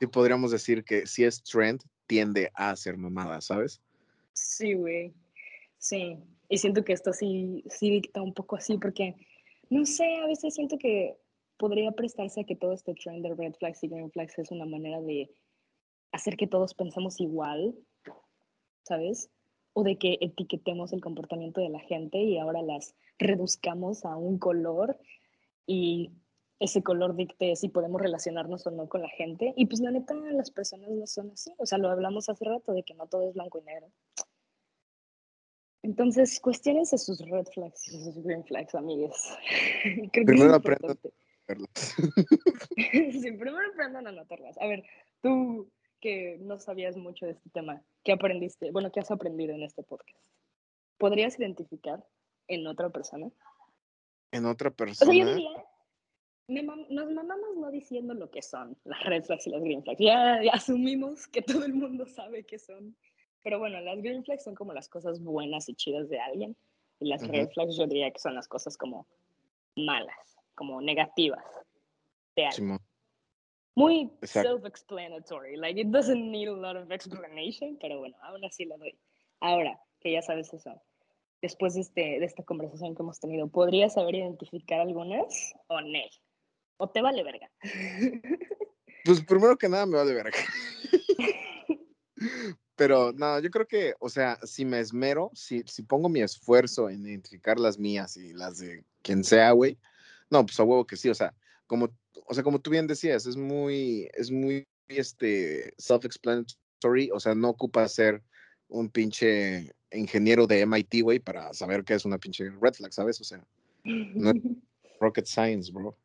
[0.00, 3.80] sí podríamos decir que si es trend, tiende a ser mamada, ¿sabes?
[4.32, 5.12] Sí, güey.
[5.78, 6.18] Sí.
[6.48, 9.16] Y siento que esto sí, sí dicta un poco así porque,
[9.70, 11.16] no sé, a veces siento que
[11.56, 14.66] podría prestarse a que todo este trend de red flags y green flags es una
[14.66, 15.30] manera de
[16.12, 17.74] hacer que todos pensemos igual,
[18.82, 19.30] ¿sabes?
[19.78, 24.38] O de que etiquetemos el comportamiento de la gente y ahora las reduzcamos a un
[24.38, 24.98] color
[25.66, 26.12] y
[26.60, 29.52] ese color dicte si podemos relacionarnos o no con la gente.
[29.54, 31.52] Y pues la neta, las personas no son así.
[31.58, 33.92] O sea, lo hablamos hace rato de que no todo es blanco y negro.
[35.82, 39.36] Entonces, cuestiones sus red flags y sus green flags, amigues.
[40.12, 40.98] Primero aprendan
[42.76, 44.58] sí, primero aprendan a notarlas.
[44.58, 44.82] A ver,
[45.22, 48.70] tú que no sabías mucho de este tema, ¿qué aprendiste?
[48.70, 50.24] Bueno, ¿qué has aprendido en este podcast?
[50.98, 52.04] ¿Podrías identificar
[52.48, 53.30] en otra persona?
[54.32, 55.10] En otra persona.
[55.10, 55.64] O sea, yo diría,
[56.48, 60.00] nos mamamos no diciendo lo que son las red flags y las green flags.
[60.00, 62.96] Ya, asumimos que todo el mundo sabe qué son.
[63.42, 66.56] Pero bueno, las green flags son como las cosas buenas y chidas de alguien.
[67.00, 69.06] Y las red flags yo diría que son las cosas como
[69.76, 71.44] malas, como negativas
[72.34, 72.78] de alguien.
[73.76, 75.56] Muy self-explanatory.
[75.58, 78.98] Like, it doesn't need a lot of explanation, pero bueno, aún así lo doy.
[79.40, 80.82] Ahora, que ya sabes eso,
[81.42, 85.98] después de, este, de esta conversación que hemos tenido, ¿podrías saber identificar algunas o no?
[86.78, 87.50] ¿O te vale verga?
[89.04, 90.36] Pues primero que nada me vale verga.
[92.74, 96.90] Pero no, yo creo que, o sea, si me esmero, si, si pongo mi esfuerzo
[96.90, 99.78] en identificar las mías y las de quien sea, güey,
[100.28, 101.32] no, pues a huevo que sí, o sea,
[101.68, 101.88] como,
[102.26, 107.50] o sea, como tú bien decías, es muy, es muy, este, self-explanatory, o sea, no
[107.50, 108.22] ocupa ser
[108.68, 113.20] un pinche ingeniero de MIT, güey, para saber qué es una pinche red flag, ¿sabes?
[113.20, 113.44] O sea,
[113.84, 114.36] no es
[115.00, 115.96] rocket science, bro.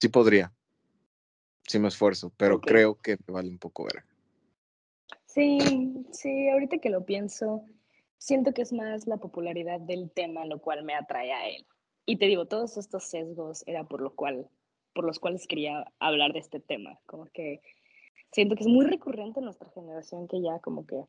[0.00, 0.52] Sí podría,
[1.66, 4.04] sí me esfuerzo, pero creo que me vale un poco ver.
[5.26, 5.58] Sí,
[6.12, 7.66] sí, ahorita que lo pienso,
[8.16, 11.66] siento que es más la popularidad del tema lo cual me atrae a él.
[12.06, 14.48] Y te digo, todos estos sesgos era por lo cual,
[14.94, 17.60] por los cuales quería hablar de este tema, como que
[18.32, 21.04] siento que es muy recurrente en nuestra generación que ya como que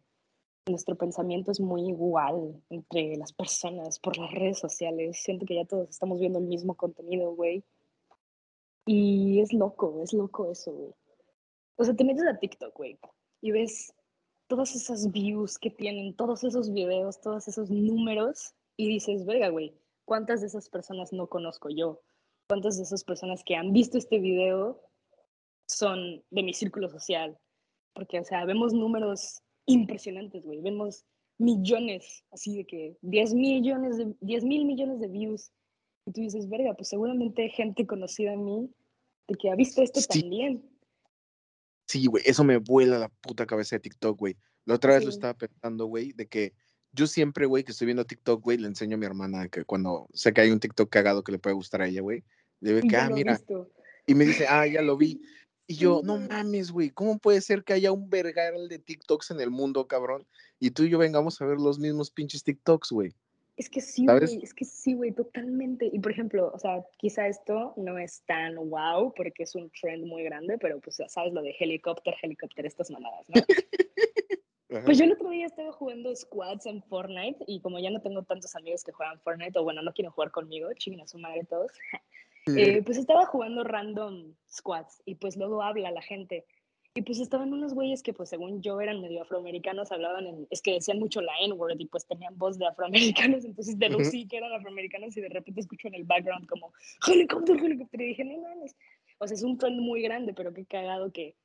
[0.66, 5.22] nuestro pensamiento es muy igual entre las personas por las redes sociales.
[5.22, 7.64] Siento que ya todos estamos viendo el mismo contenido, güey.
[8.86, 10.94] Y es loco, es loco eso, güey.
[11.78, 12.98] O sea, te metes a TikTok, güey,
[13.40, 13.94] y ves
[14.48, 19.76] todas esas views que tienen, todos esos videos, todos esos números, y dices, verga, güey,
[20.08, 22.02] ¿cuántas de esas personas no conozco yo?
[22.48, 24.82] ¿Cuántas de esas personas que han visto este video
[25.68, 27.38] son de mi círculo social?
[27.94, 31.06] Porque, o sea, vemos números impresionantes, güey, vemos
[31.38, 35.52] millones, así de que 10 millones de, 10 mil millones de views.
[36.06, 38.72] Y tú dices, verga, pues seguramente gente conocida a mí
[39.28, 40.64] de que ha visto esto también.
[41.86, 44.38] Sí, güey, eso me vuela la puta cabeza de TikTok, güey.
[44.64, 46.54] La otra vez lo estaba pensando, güey, de que
[46.98, 50.08] yo siempre, güey, que estoy viendo TikTok, güey, le enseño a mi hermana que cuando
[50.14, 52.24] sé que hay un TikTok cagado que le puede gustar a ella, güey,
[52.60, 53.40] le digo que, ah, mira.
[54.08, 55.22] Y me dice, ah, ya lo vi.
[55.68, 59.42] Y yo, no mames, güey, ¿cómo puede ser que haya un vergal de TikToks en
[59.42, 60.26] el mundo, cabrón?
[60.60, 63.14] Y tú y yo vengamos a ver los mismos pinches TikToks, güey.
[63.58, 65.90] Es que sí, güey, es que sí, güey, totalmente.
[65.92, 70.06] Y por ejemplo, o sea, quizá esto no es tan wow porque es un trend
[70.06, 73.42] muy grande, pero pues ya sabes lo de helicóptero, helicóptero, estas mamadas, ¿no?
[74.84, 78.24] Pues yo el otro día estaba jugando squads en Fortnite y como ya no tengo
[78.24, 81.46] tantos amigos que juegan Fortnite o bueno, no quieren jugar conmigo, chinguen a su madre
[81.46, 81.72] todos,
[82.48, 86.46] eh, pues estaba jugando random squads y pues luego habla la gente.
[86.96, 90.62] Y pues estaban unos güeyes que pues según yo eran medio afroamericanos, hablaban en, es
[90.62, 94.52] que decían mucho la N-word y pues tenían voz de afroamericanos, entonces deducí que eran
[94.52, 96.74] afroamericanos y de repente escucho en el background como
[97.08, 98.76] helicóptero, helicóptero y dije, no mames.
[99.20, 101.36] O sea, es un trend muy grande, pero qué cagado que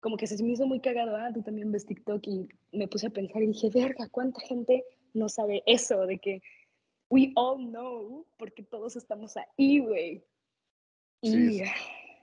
[0.00, 3.06] como que se me hizo muy cagado, ah, tú también ves TikTok y me puse
[3.06, 6.06] a pensar y dije, verga, ¿cuánta gente no sabe eso?
[6.06, 6.42] De que
[7.10, 10.24] we all know, porque todos estamos ahí, güey.
[11.20, 11.62] Y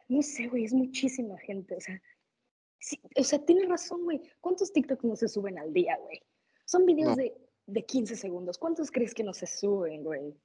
[0.09, 2.01] no sé, güey, es muchísima gente, o sea,
[2.79, 4.21] sí, o sea, tienes razón, güey.
[4.41, 6.21] ¿Cuántos TikToks no se suben al día, güey?
[6.65, 7.35] Son videos de,
[7.67, 8.57] de 15 segundos.
[8.57, 10.35] ¿Cuántos crees que no se suben, güey?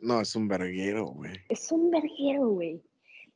[0.00, 1.32] No, es un verguero, güey.
[1.48, 2.82] Es un verguero, güey.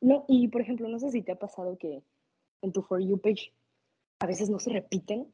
[0.00, 2.02] No, y por ejemplo, no sé si te ha pasado que
[2.62, 3.52] en tu For You page
[4.20, 5.32] a veces no se repiten.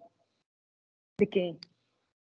[1.18, 1.56] De que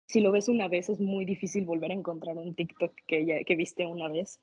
[0.07, 3.43] si lo ves una vez es muy difícil volver a encontrar un TikTok que, ya,
[3.45, 4.41] que viste una vez.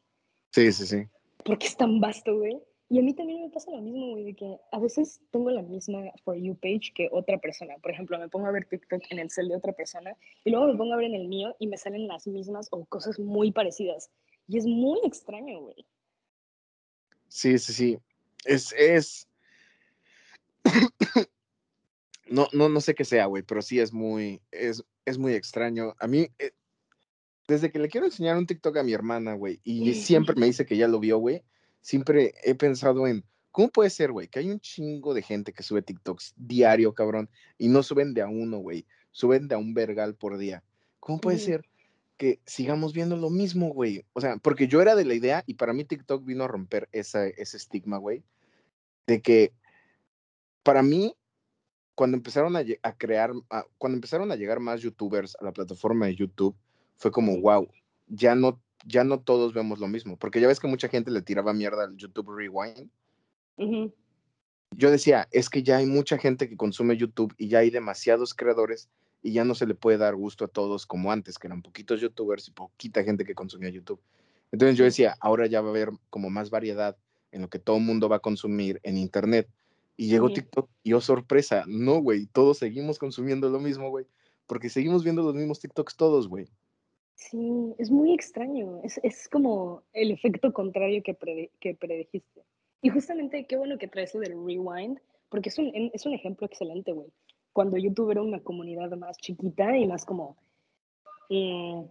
[0.51, 1.07] Sí, sí, sí.
[1.45, 2.61] Porque es tan vasto, güey.
[2.89, 5.63] Y a mí también me pasa lo mismo, güey, de que a veces tengo la
[5.63, 7.75] misma For You page que otra persona.
[7.81, 10.67] Por ejemplo, me pongo a ver TikTok en el cel de otra persona y luego
[10.67, 13.51] me pongo a ver en el mío y me salen las mismas o cosas muy
[13.51, 14.11] parecidas.
[14.47, 15.87] Y es muy extraño, güey.
[17.29, 17.97] Sí, sí, sí.
[18.45, 19.27] Es, es...
[22.29, 25.93] no, no, no sé qué sea, güey, pero sí es muy, es, es muy extraño.
[25.99, 26.51] A mí, eh,
[27.47, 30.65] desde que le quiero enseñar un TikTok a mi hermana, güey, y siempre me dice
[30.65, 31.43] que ya lo vio, güey,
[31.81, 34.27] siempre he pensado en, ¿cómo puede ser, güey?
[34.27, 38.21] Que hay un chingo de gente que sube TikToks diario, cabrón, y no suben de
[38.21, 40.63] a uno, güey, suben de a un vergal por día.
[40.99, 41.65] ¿Cómo puede ser
[42.17, 44.05] que sigamos viendo lo mismo, güey?
[44.13, 46.87] O sea, porque yo era de la idea, y para mí TikTok vino a romper
[46.93, 48.23] esa, ese estigma, güey,
[49.05, 49.51] de que
[50.63, 51.15] para mí,
[51.95, 53.31] cuando empezaron a, a crear,
[53.77, 56.55] cuando empezaron a llegar más youtubers a la plataforma de YouTube,
[56.95, 57.67] fue como, wow,
[58.07, 61.21] ya no ya no todos vemos lo mismo, porque ya ves que mucha gente le
[61.21, 62.89] tiraba mierda al YouTube Rewind.
[64.75, 68.33] Yo decía, es que ya hay mucha gente que consume YouTube y ya hay demasiados
[68.33, 68.89] creadores
[69.21, 72.01] y ya no se le puede dar gusto a todos como antes, que eran poquitos
[72.01, 74.01] youtubers y poquita gente que consumía YouTube.
[74.51, 76.97] Entonces yo decía, ahora ya va a haber como más variedad
[77.31, 79.47] en lo que todo el mundo va a consumir en Internet.
[79.95, 84.07] Y llegó TikTok y oh sorpresa, no, güey, todos seguimos consumiendo lo mismo, güey,
[84.47, 86.47] porque seguimos viendo los mismos TikToks todos, güey.
[87.15, 88.79] Sí, es muy extraño.
[88.83, 92.43] Es, es como el efecto contrario que, que predijiste.
[92.81, 96.45] Y justamente qué bueno que traes lo del rewind, porque es un, es un ejemplo
[96.45, 97.07] excelente, güey.
[97.53, 100.37] Cuando YouTube era una comunidad más chiquita y más como,
[101.29, 101.85] eh,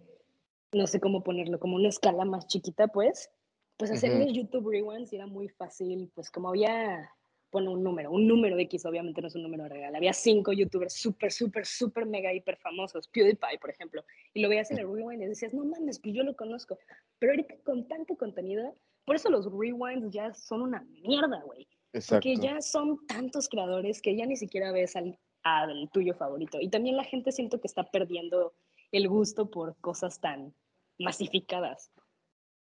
[0.73, 3.31] no sé cómo ponerlo, como una escala más chiquita, pues,
[3.79, 7.11] pues hacer el YouTube rewind era muy fácil, pues como había
[7.53, 9.95] pone un número, un número de X, obviamente no es un número real.
[9.95, 14.71] Había cinco youtubers súper, súper, súper mega hiper famosos, PewDiePie, por ejemplo, y lo veías
[14.71, 16.79] en el rewind y decías, no mames, pues yo lo conozco.
[17.19, 18.75] Pero ahorita con tanto contenido,
[19.05, 21.69] por eso los rewinds ya son una mierda, güey.
[22.09, 26.59] Porque ya son tantos creadores que ya ni siquiera ves al, al tuyo favorito.
[26.59, 28.55] Y también la gente siento que está perdiendo
[28.93, 30.55] el gusto por cosas tan
[30.99, 31.93] masificadas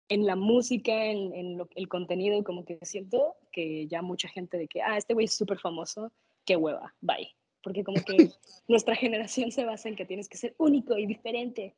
[0.10, 4.58] en la música, en, en lo, el contenido, como que siento que ya mucha gente
[4.58, 6.12] de que, ah, este güey es súper famoso,
[6.46, 7.36] qué hueva, bye.
[7.62, 8.30] Porque como que
[8.68, 11.76] nuestra generación se basa en que tienes que ser único y diferente,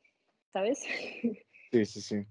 [0.52, 0.84] ¿sabes?
[1.72, 2.26] Sí, sí, sí.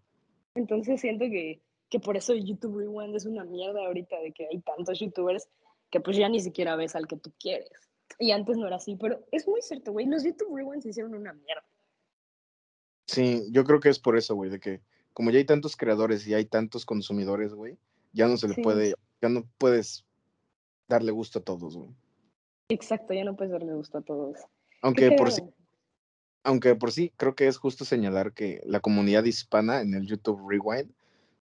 [0.56, 4.60] Entonces siento que, que por eso YouTube Rewind es una mierda ahorita, de que hay
[4.62, 5.50] tantos youtubers
[5.90, 7.70] que pues ya ni siquiera ves al que tú quieres.
[8.18, 11.14] Y antes no era así, pero es muy cierto, güey, los YouTube Rewind se hicieron
[11.14, 11.66] una mierda.
[13.06, 14.82] Sí, yo creo que es por eso, güey, de que
[15.14, 17.78] como ya hay tantos creadores y hay tantos consumidores, güey,
[18.14, 20.06] ya no se le puede, ya no puedes
[20.88, 21.90] darle gusto a todos, güey.
[22.70, 24.38] Exacto, ya no puedes darle gusto a todos.
[24.82, 25.42] Aunque por sí,
[26.44, 30.48] aunque por sí creo que es justo señalar que la comunidad hispana en el YouTube
[30.48, 30.92] Rewind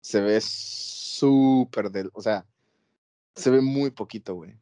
[0.01, 2.47] se ve súper del, o sea,
[3.35, 4.55] se ve muy poquito, güey.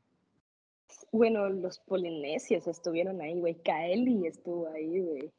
[1.13, 3.55] Bueno, los polinesios estuvieron ahí, güey.
[3.63, 5.33] Kaeli estuvo ahí, güey.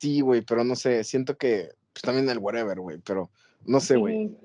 [0.00, 3.30] Sí, güey, pero no sé, siento que pues también el whatever, güey, pero
[3.64, 4.36] no sé, güey.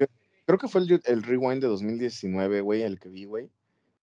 [0.45, 3.49] Creo que fue el, el, rewind de 2019, güey, el que vi, güey.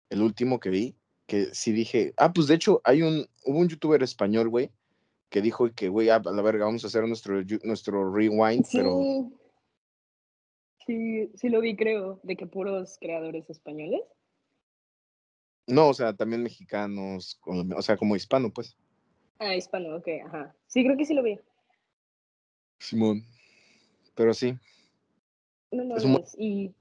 [0.09, 0.95] El último que vi,
[1.27, 4.71] que sí dije, ah, pues de hecho hay un, hubo un youtuber español, güey,
[5.29, 9.31] que dijo que, güey, a la verga, vamos a hacer nuestro, nuestro rewind, pero...
[10.85, 14.01] Sí, sí lo vi, creo, de que puros creadores españoles.
[15.67, 18.77] No, o sea, también mexicanos, o sea, como hispano, pues.
[19.39, 20.55] Ah, hispano, ok, ajá.
[20.67, 21.39] Sí, creo que sí lo vi.
[22.77, 23.23] Simón.
[24.15, 24.57] Pero sí.
[25.71, 25.95] No no,
[26.37, 26.73] y,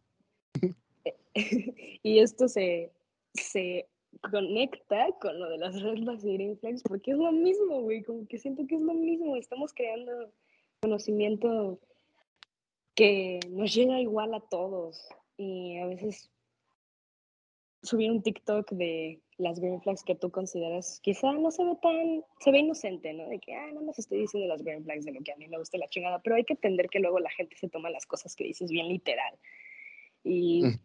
[2.02, 2.92] y esto se,
[3.34, 3.88] se
[4.30, 8.26] conecta con lo de las reglas de Green Flags porque es lo mismo, güey, como
[8.26, 10.32] que siento que es lo mismo, estamos creando
[10.80, 11.80] conocimiento
[12.94, 16.30] que nos llega igual a todos y a veces
[17.82, 22.24] subir un TikTok de las green flags que tú consideras, quizá no se ve tan,
[22.40, 23.28] se ve inocente, ¿no?
[23.28, 25.48] De que, ah, no más estoy diciendo las green flags de lo que a mí
[25.48, 28.06] me gusta la chingada, pero hay que entender que luego la gente se toma las
[28.06, 29.36] cosas que dices bien literal.
[30.22, 30.78] Y mm.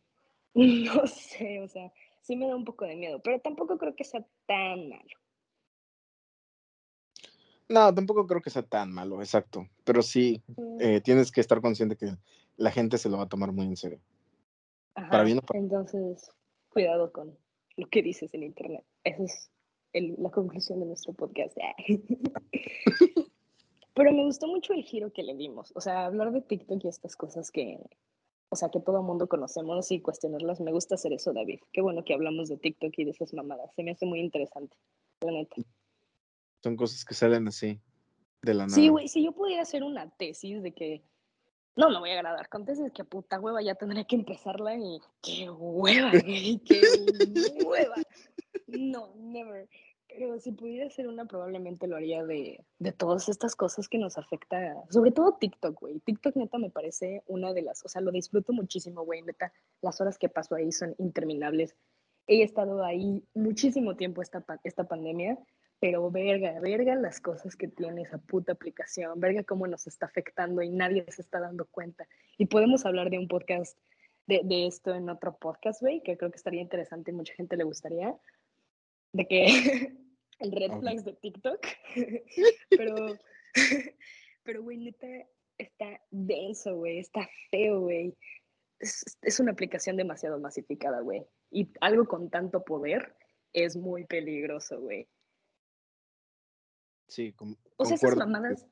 [0.86, 1.92] no sé, o sea,
[2.22, 5.10] sí me da un poco de miedo, pero tampoco creo que sea tan malo.
[7.68, 9.68] No, tampoco creo que sea tan malo, exacto.
[9.84, 10.78] Pero sí, mm.
[10.82, 12.16] eh, tienes que estar consciente que
[12.58, 14.00] la gente se lo va a tomar muy en serio.
[14.96, 16.32] para bien Entonces,
[16.70, 17.38] cuidado con
[17.80, 18.84] lo que dices en internet.
[19.04, 19.50] Esa es
[19.94, 21.58] la conclusión de nuestro podcast.
[23.94, 25.72] Pero me gustó mucho el giro que le dimos.
[25.76, 27.80] O sea, hablar de TikTok y estas cosas que,
[28.50, 30.60] o sea, que todo mundo conocemos y cuestionarlas.
[30.62, 31.60] Me gusta hacer eso, David.
[31.72, 33.74] Qué bueno que hablamos de TikTok y de esas mamadas.
[33.76, 34.78] Se me hace muy interesante,
[35.22, 35.56] la neta.
[36.62, 37.80] Son cosas que salen así,
[38.42, 38.76] de la nada.
[38.76, 41.04] Sí, güey, si yo pudiera hacer una tesis de que
[41.80, 45.00] no me voy a agradar con tesis, que puta hueva, ya tendré que empezarla y
[45.22, 46.82] qué hueva, güey, qué
[47.66, 47.96] hueva.
[48.68, 49.68] No, never.
[50.08, 54.18] Pero si pudiera ser una, probablemente lo haría de, de todas estas cosas que nos
[54.18, 56.00] afecta, sobre todo TikTok, güey.
[56.00, 59.54] TikTok neta me parece una de las, o sea, lo disfruto muchísimo, güey, neta.
[59.82, 61.76] Las horas que paso ahí son interminables.
[62.28, 65.38] He estado ahí muchísimo tiempo esta, esta pandemia
[65.80, 70.62] pero verga, verga las cosas que tiene esa puta aplicación, verga cómo nos está afectando
[70.62, 72.08] y nadie se está dando cuenta.
[72.38, 73.78] Y podemos hablar de un podcast,
[74.28, 77.56] de, de esto en otro podcast, güey, que creo que estaría interesante y mucha gente
[77.56, 78.16] le gustaría,
[79.14, 79.46] de que
[80.40, 81.66] el red flags de TikTok,
[82.70, 83.18] pero,
[84.44, 85.08] pero, güey, neta,
[85.58, 88.16] está denso, güey, está feo, güey.
[88.80, 91.26] Es, es una aplicación demasiado masificada, güey.
[91.52, 93.16] Y algo con tanto poder
[93.54, 95.08] es muy peligroso, güey.
[97.10, 97.58] Sí, como.
[97.78, 98.66] O sea, esas mamadas,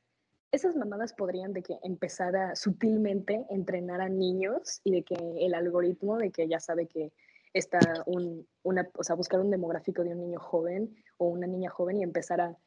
[0.52, 6.18] esas mamadas podrían de que empezara sutilmente entrenar a niños y de que el algoritmo
[6.18, 7.12] de que ya sabe que
[7.54, 11.70] está un, una, o sea, buscar un demográfico de un niño joven o una niña
[11.70, 12.58] joven y empezar a,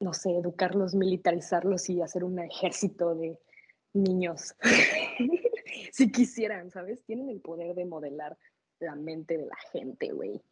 [0.00, 3.38] no sé, educarlos, militarizarlos y hacer un ejército de
[3.94, 4.54] niños.
[5.92, 7.04] si quisieran, ¿sabes?
[7.04, 8.36] Tienen el poder de modelar
[8.80, 10.42] la mente de la gente, güey.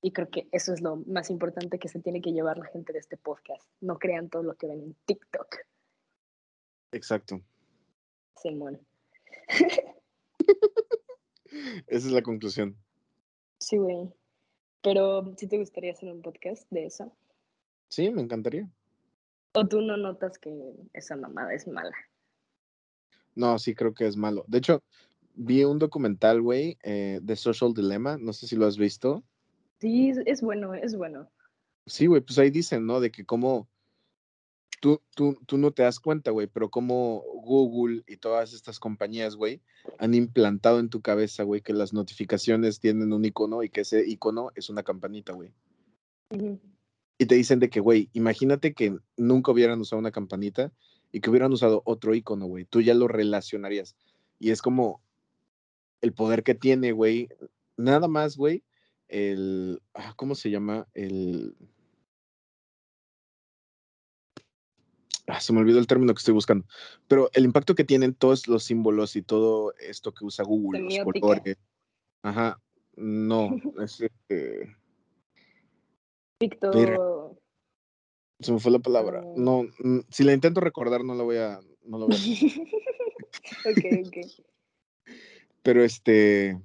[0.00, 2.92] Y creo que eso es lo más importante que se tiene que llevar la gente
[2.92, 3.68] de este podcast.
[3.80, 5.56] No crean todo lo que ven en TikTok.
[6.92, 7.40] Exacto.
[8.36, 8.80] Simón.
[11.86, 12.76] Esa es la conclusión.
[13.58, 14.12] Sí, güey.
[14.82, 17.12] Pero ¿sí te gustaría hacer un podcast de eso?
[17.88, 18.70] Sí, me encantaría.
[19.54, 21.96] ¿O tú no notas que esa mamada es mala?
[23.34, 24.44] No, sí creo que es malo.
[24.46, 24.82] De hecho,
[25.34, 28.18] vi un documental, güey, eh, de Social Dilemma.
[28.18, 29.24] No sé si lo has visto.
[29.80, 31.30] Sí, es bueno, es bueno.
[31.86, 33.00] Sí, güey, pues ahí dicen, ¿no?
[33.00, 33.68] De que como
[34.80, 39.36] tú, tú, tú no te das cuenta, güey, pero como Google y todas estas compañías,
[39.36, 39.60] güey,
[39.98, 44.06] han implantado en tu cabeza, güey, que las notificaciones tienen un icono y que ese
[44.06, 45.52] icono es una campanita, güey.
[47.18, 50.72] Y te dicen de que, güey, imagínate que nunca hubieran usado una campanita
[51.10, 52.64] y que hubieran usado otro icono, güey.
[52.64, 53.96] Tú ya lo relacionarías.
[54.38, 55.00] Y es como
[56.00, 57.28] el poder que tiene, güey.
[57.76, 58.62] Nada más, güey,
[59.08, 60.86] el, ah, ¿cómo se llama?
[60.94, 61.56] El...
[65.26, 66.66] Ah, se me olvidó el término que estoy buscando,
[67.06, 71.20] pero el impacto que tienen todos los símbolos y todo esto que usa Google, los
[71.20, 71.58] colores.
[72.22, 72.60] Ajá,
[72.96, 73.50] no,
[73.82, 74.76] es este...
[76.40, 77.36] Víctor.
[78.40, 79.24] Se me fue la palabra.
[79.36, 79.66] No,
[80.10, 81.60] si la intento recordar, no la voy a.
[81.82, 82.18] No la voy a...
[83.70, 84.16] ok, ok.
[85.62, 86.60] Pero este.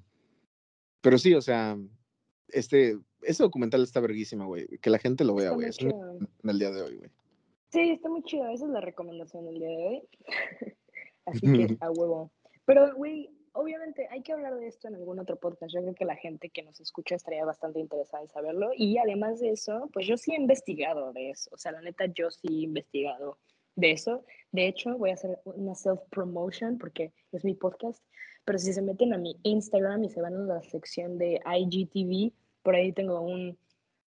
[1.02, 1.78] Pero sí, o sea,
[2.54, 4.68] este, este documental está verguísima, güey.
[4.80, 5.70] Que la gente lo vea, güey.
[5.80, 7.10] En el día de hoy, güey.
[7.72, 8.48] Sí, está muy chido.
[8.50, 10.04] Esa es la recomendación del día de hoy.
[11.26, 12.32] Así que a huevo.
[12.66, 15.74] Pero, güey, obviamente hay que hablar de esto en algún otro podcast.
[15.74, 18.72] Yo creo que la gente que nos escucha estaría bastante interesada en saberlo.
[18.76, 21.50] Y además de eso, pues yo sí he investigado de eso.
[21.54, 23.40] O sea, la neta, yo sí he investigado
[23.76, 24.24] de eso.
[24.52, 28.04] De hecho, voy a hacer una self-promotion porque es mi podcast.
[28.46, 32.34] Pero si se meten a mi Instagram y se van a la sección de IGTV,
[32.64, 33.58] por ahí tengo un,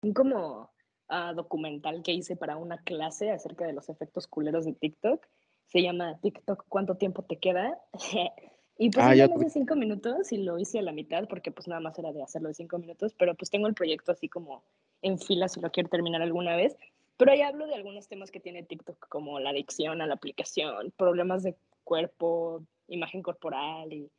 [0.02, 0.70] un como
[1.10, 5.26] uh, documental que hice para una clase acerca de los efectos culeros de TikTok.
[5.66, 7.78] Se llama TikTok, ¿cuánto tiempo te queda?
[8.78, 11.68] y pues ah, ya de cinco minutos y lo hice a la mitad porque pues
[11.68, 14.64] nada más era de hacerlo de cinco minutos, pero pues tengo el proyecto así como
[15.02, 16.76] en fila si lo quiero terminar alguna vez.
[17.16, 20.92] Pero ahí hablo de algunos temas que tiene TikTok como la adicción a la aplicación,
[20.96, 24.10] problemas de cuerpo, imagen corporal y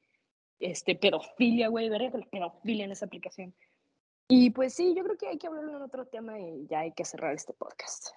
[0.60, 3.54] este, pedofilia, güey, veré la pedofilia en esa aplicación.
[4.28, 6.94] Y pues sí, yo creo que hay que hablar en otro tema y ya hay
[6.94, 8.08] que cerrar este podcast.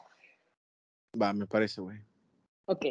[1.20, 1.98] Va, me parece, güey.
[2.66, 2.84] Ok,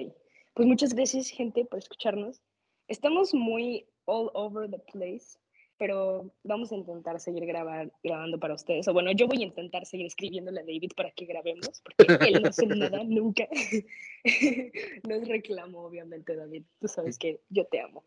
[0.53, 2.41] pues muchas gracias, gente, por escucharnos.
[2.87, 5.37] Estamos muy all over the place,
[5.77, 8.87] pero vamos a intentar seguir grabar, grabando para ustedes.
[8.87, 12.41] O bueno, yo voy a intentar seguir escribiéndole a David para que grabemos, porque él
[12.41, 13.47] no hace nada nunca.
[15.07, 16.63] no es reclamo, obviamente, David.
[16.79, 18.03] Tú sabes que yo te amo.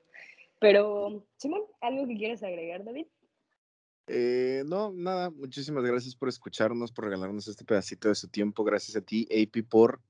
[0.60, 3.06] Pero, Simón, ¿algo que quieras agregar, David?
[4.06, 8.64] Eh, no, nada, muchísimas gracias por escucharnos, por regalarnos este pedacito de su tiempo.
[8.64, 10.00] Gracias a ti, AP, por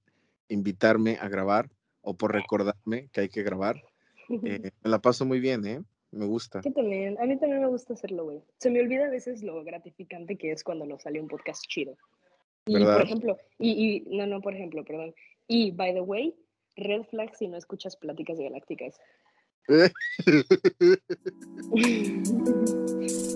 [0.48, 1.68] invitarme a grabar
[2.02, 3.82] o por recordarme que hay que grabar.
[4.28, 4.30] Eh,
[4.82, 5.82] me la paso muy bien, ¿eh?
[6.12, 6.60] Me gusta.
[6.60, 8.42] también, a mí también me gusta hacerlo, güey.
[8.58, 11.96] Se me olvida a veces lo gratificante que es cuando nos sale un podcast chido.
[12.66, 15.14] Y, por ejemplo, y, y, no, no, por ejemplo, perdón.
[15.46, 16.34] Y, by the way,
[16.76, 19.00] red flag si no escuchas pláticas galácticas.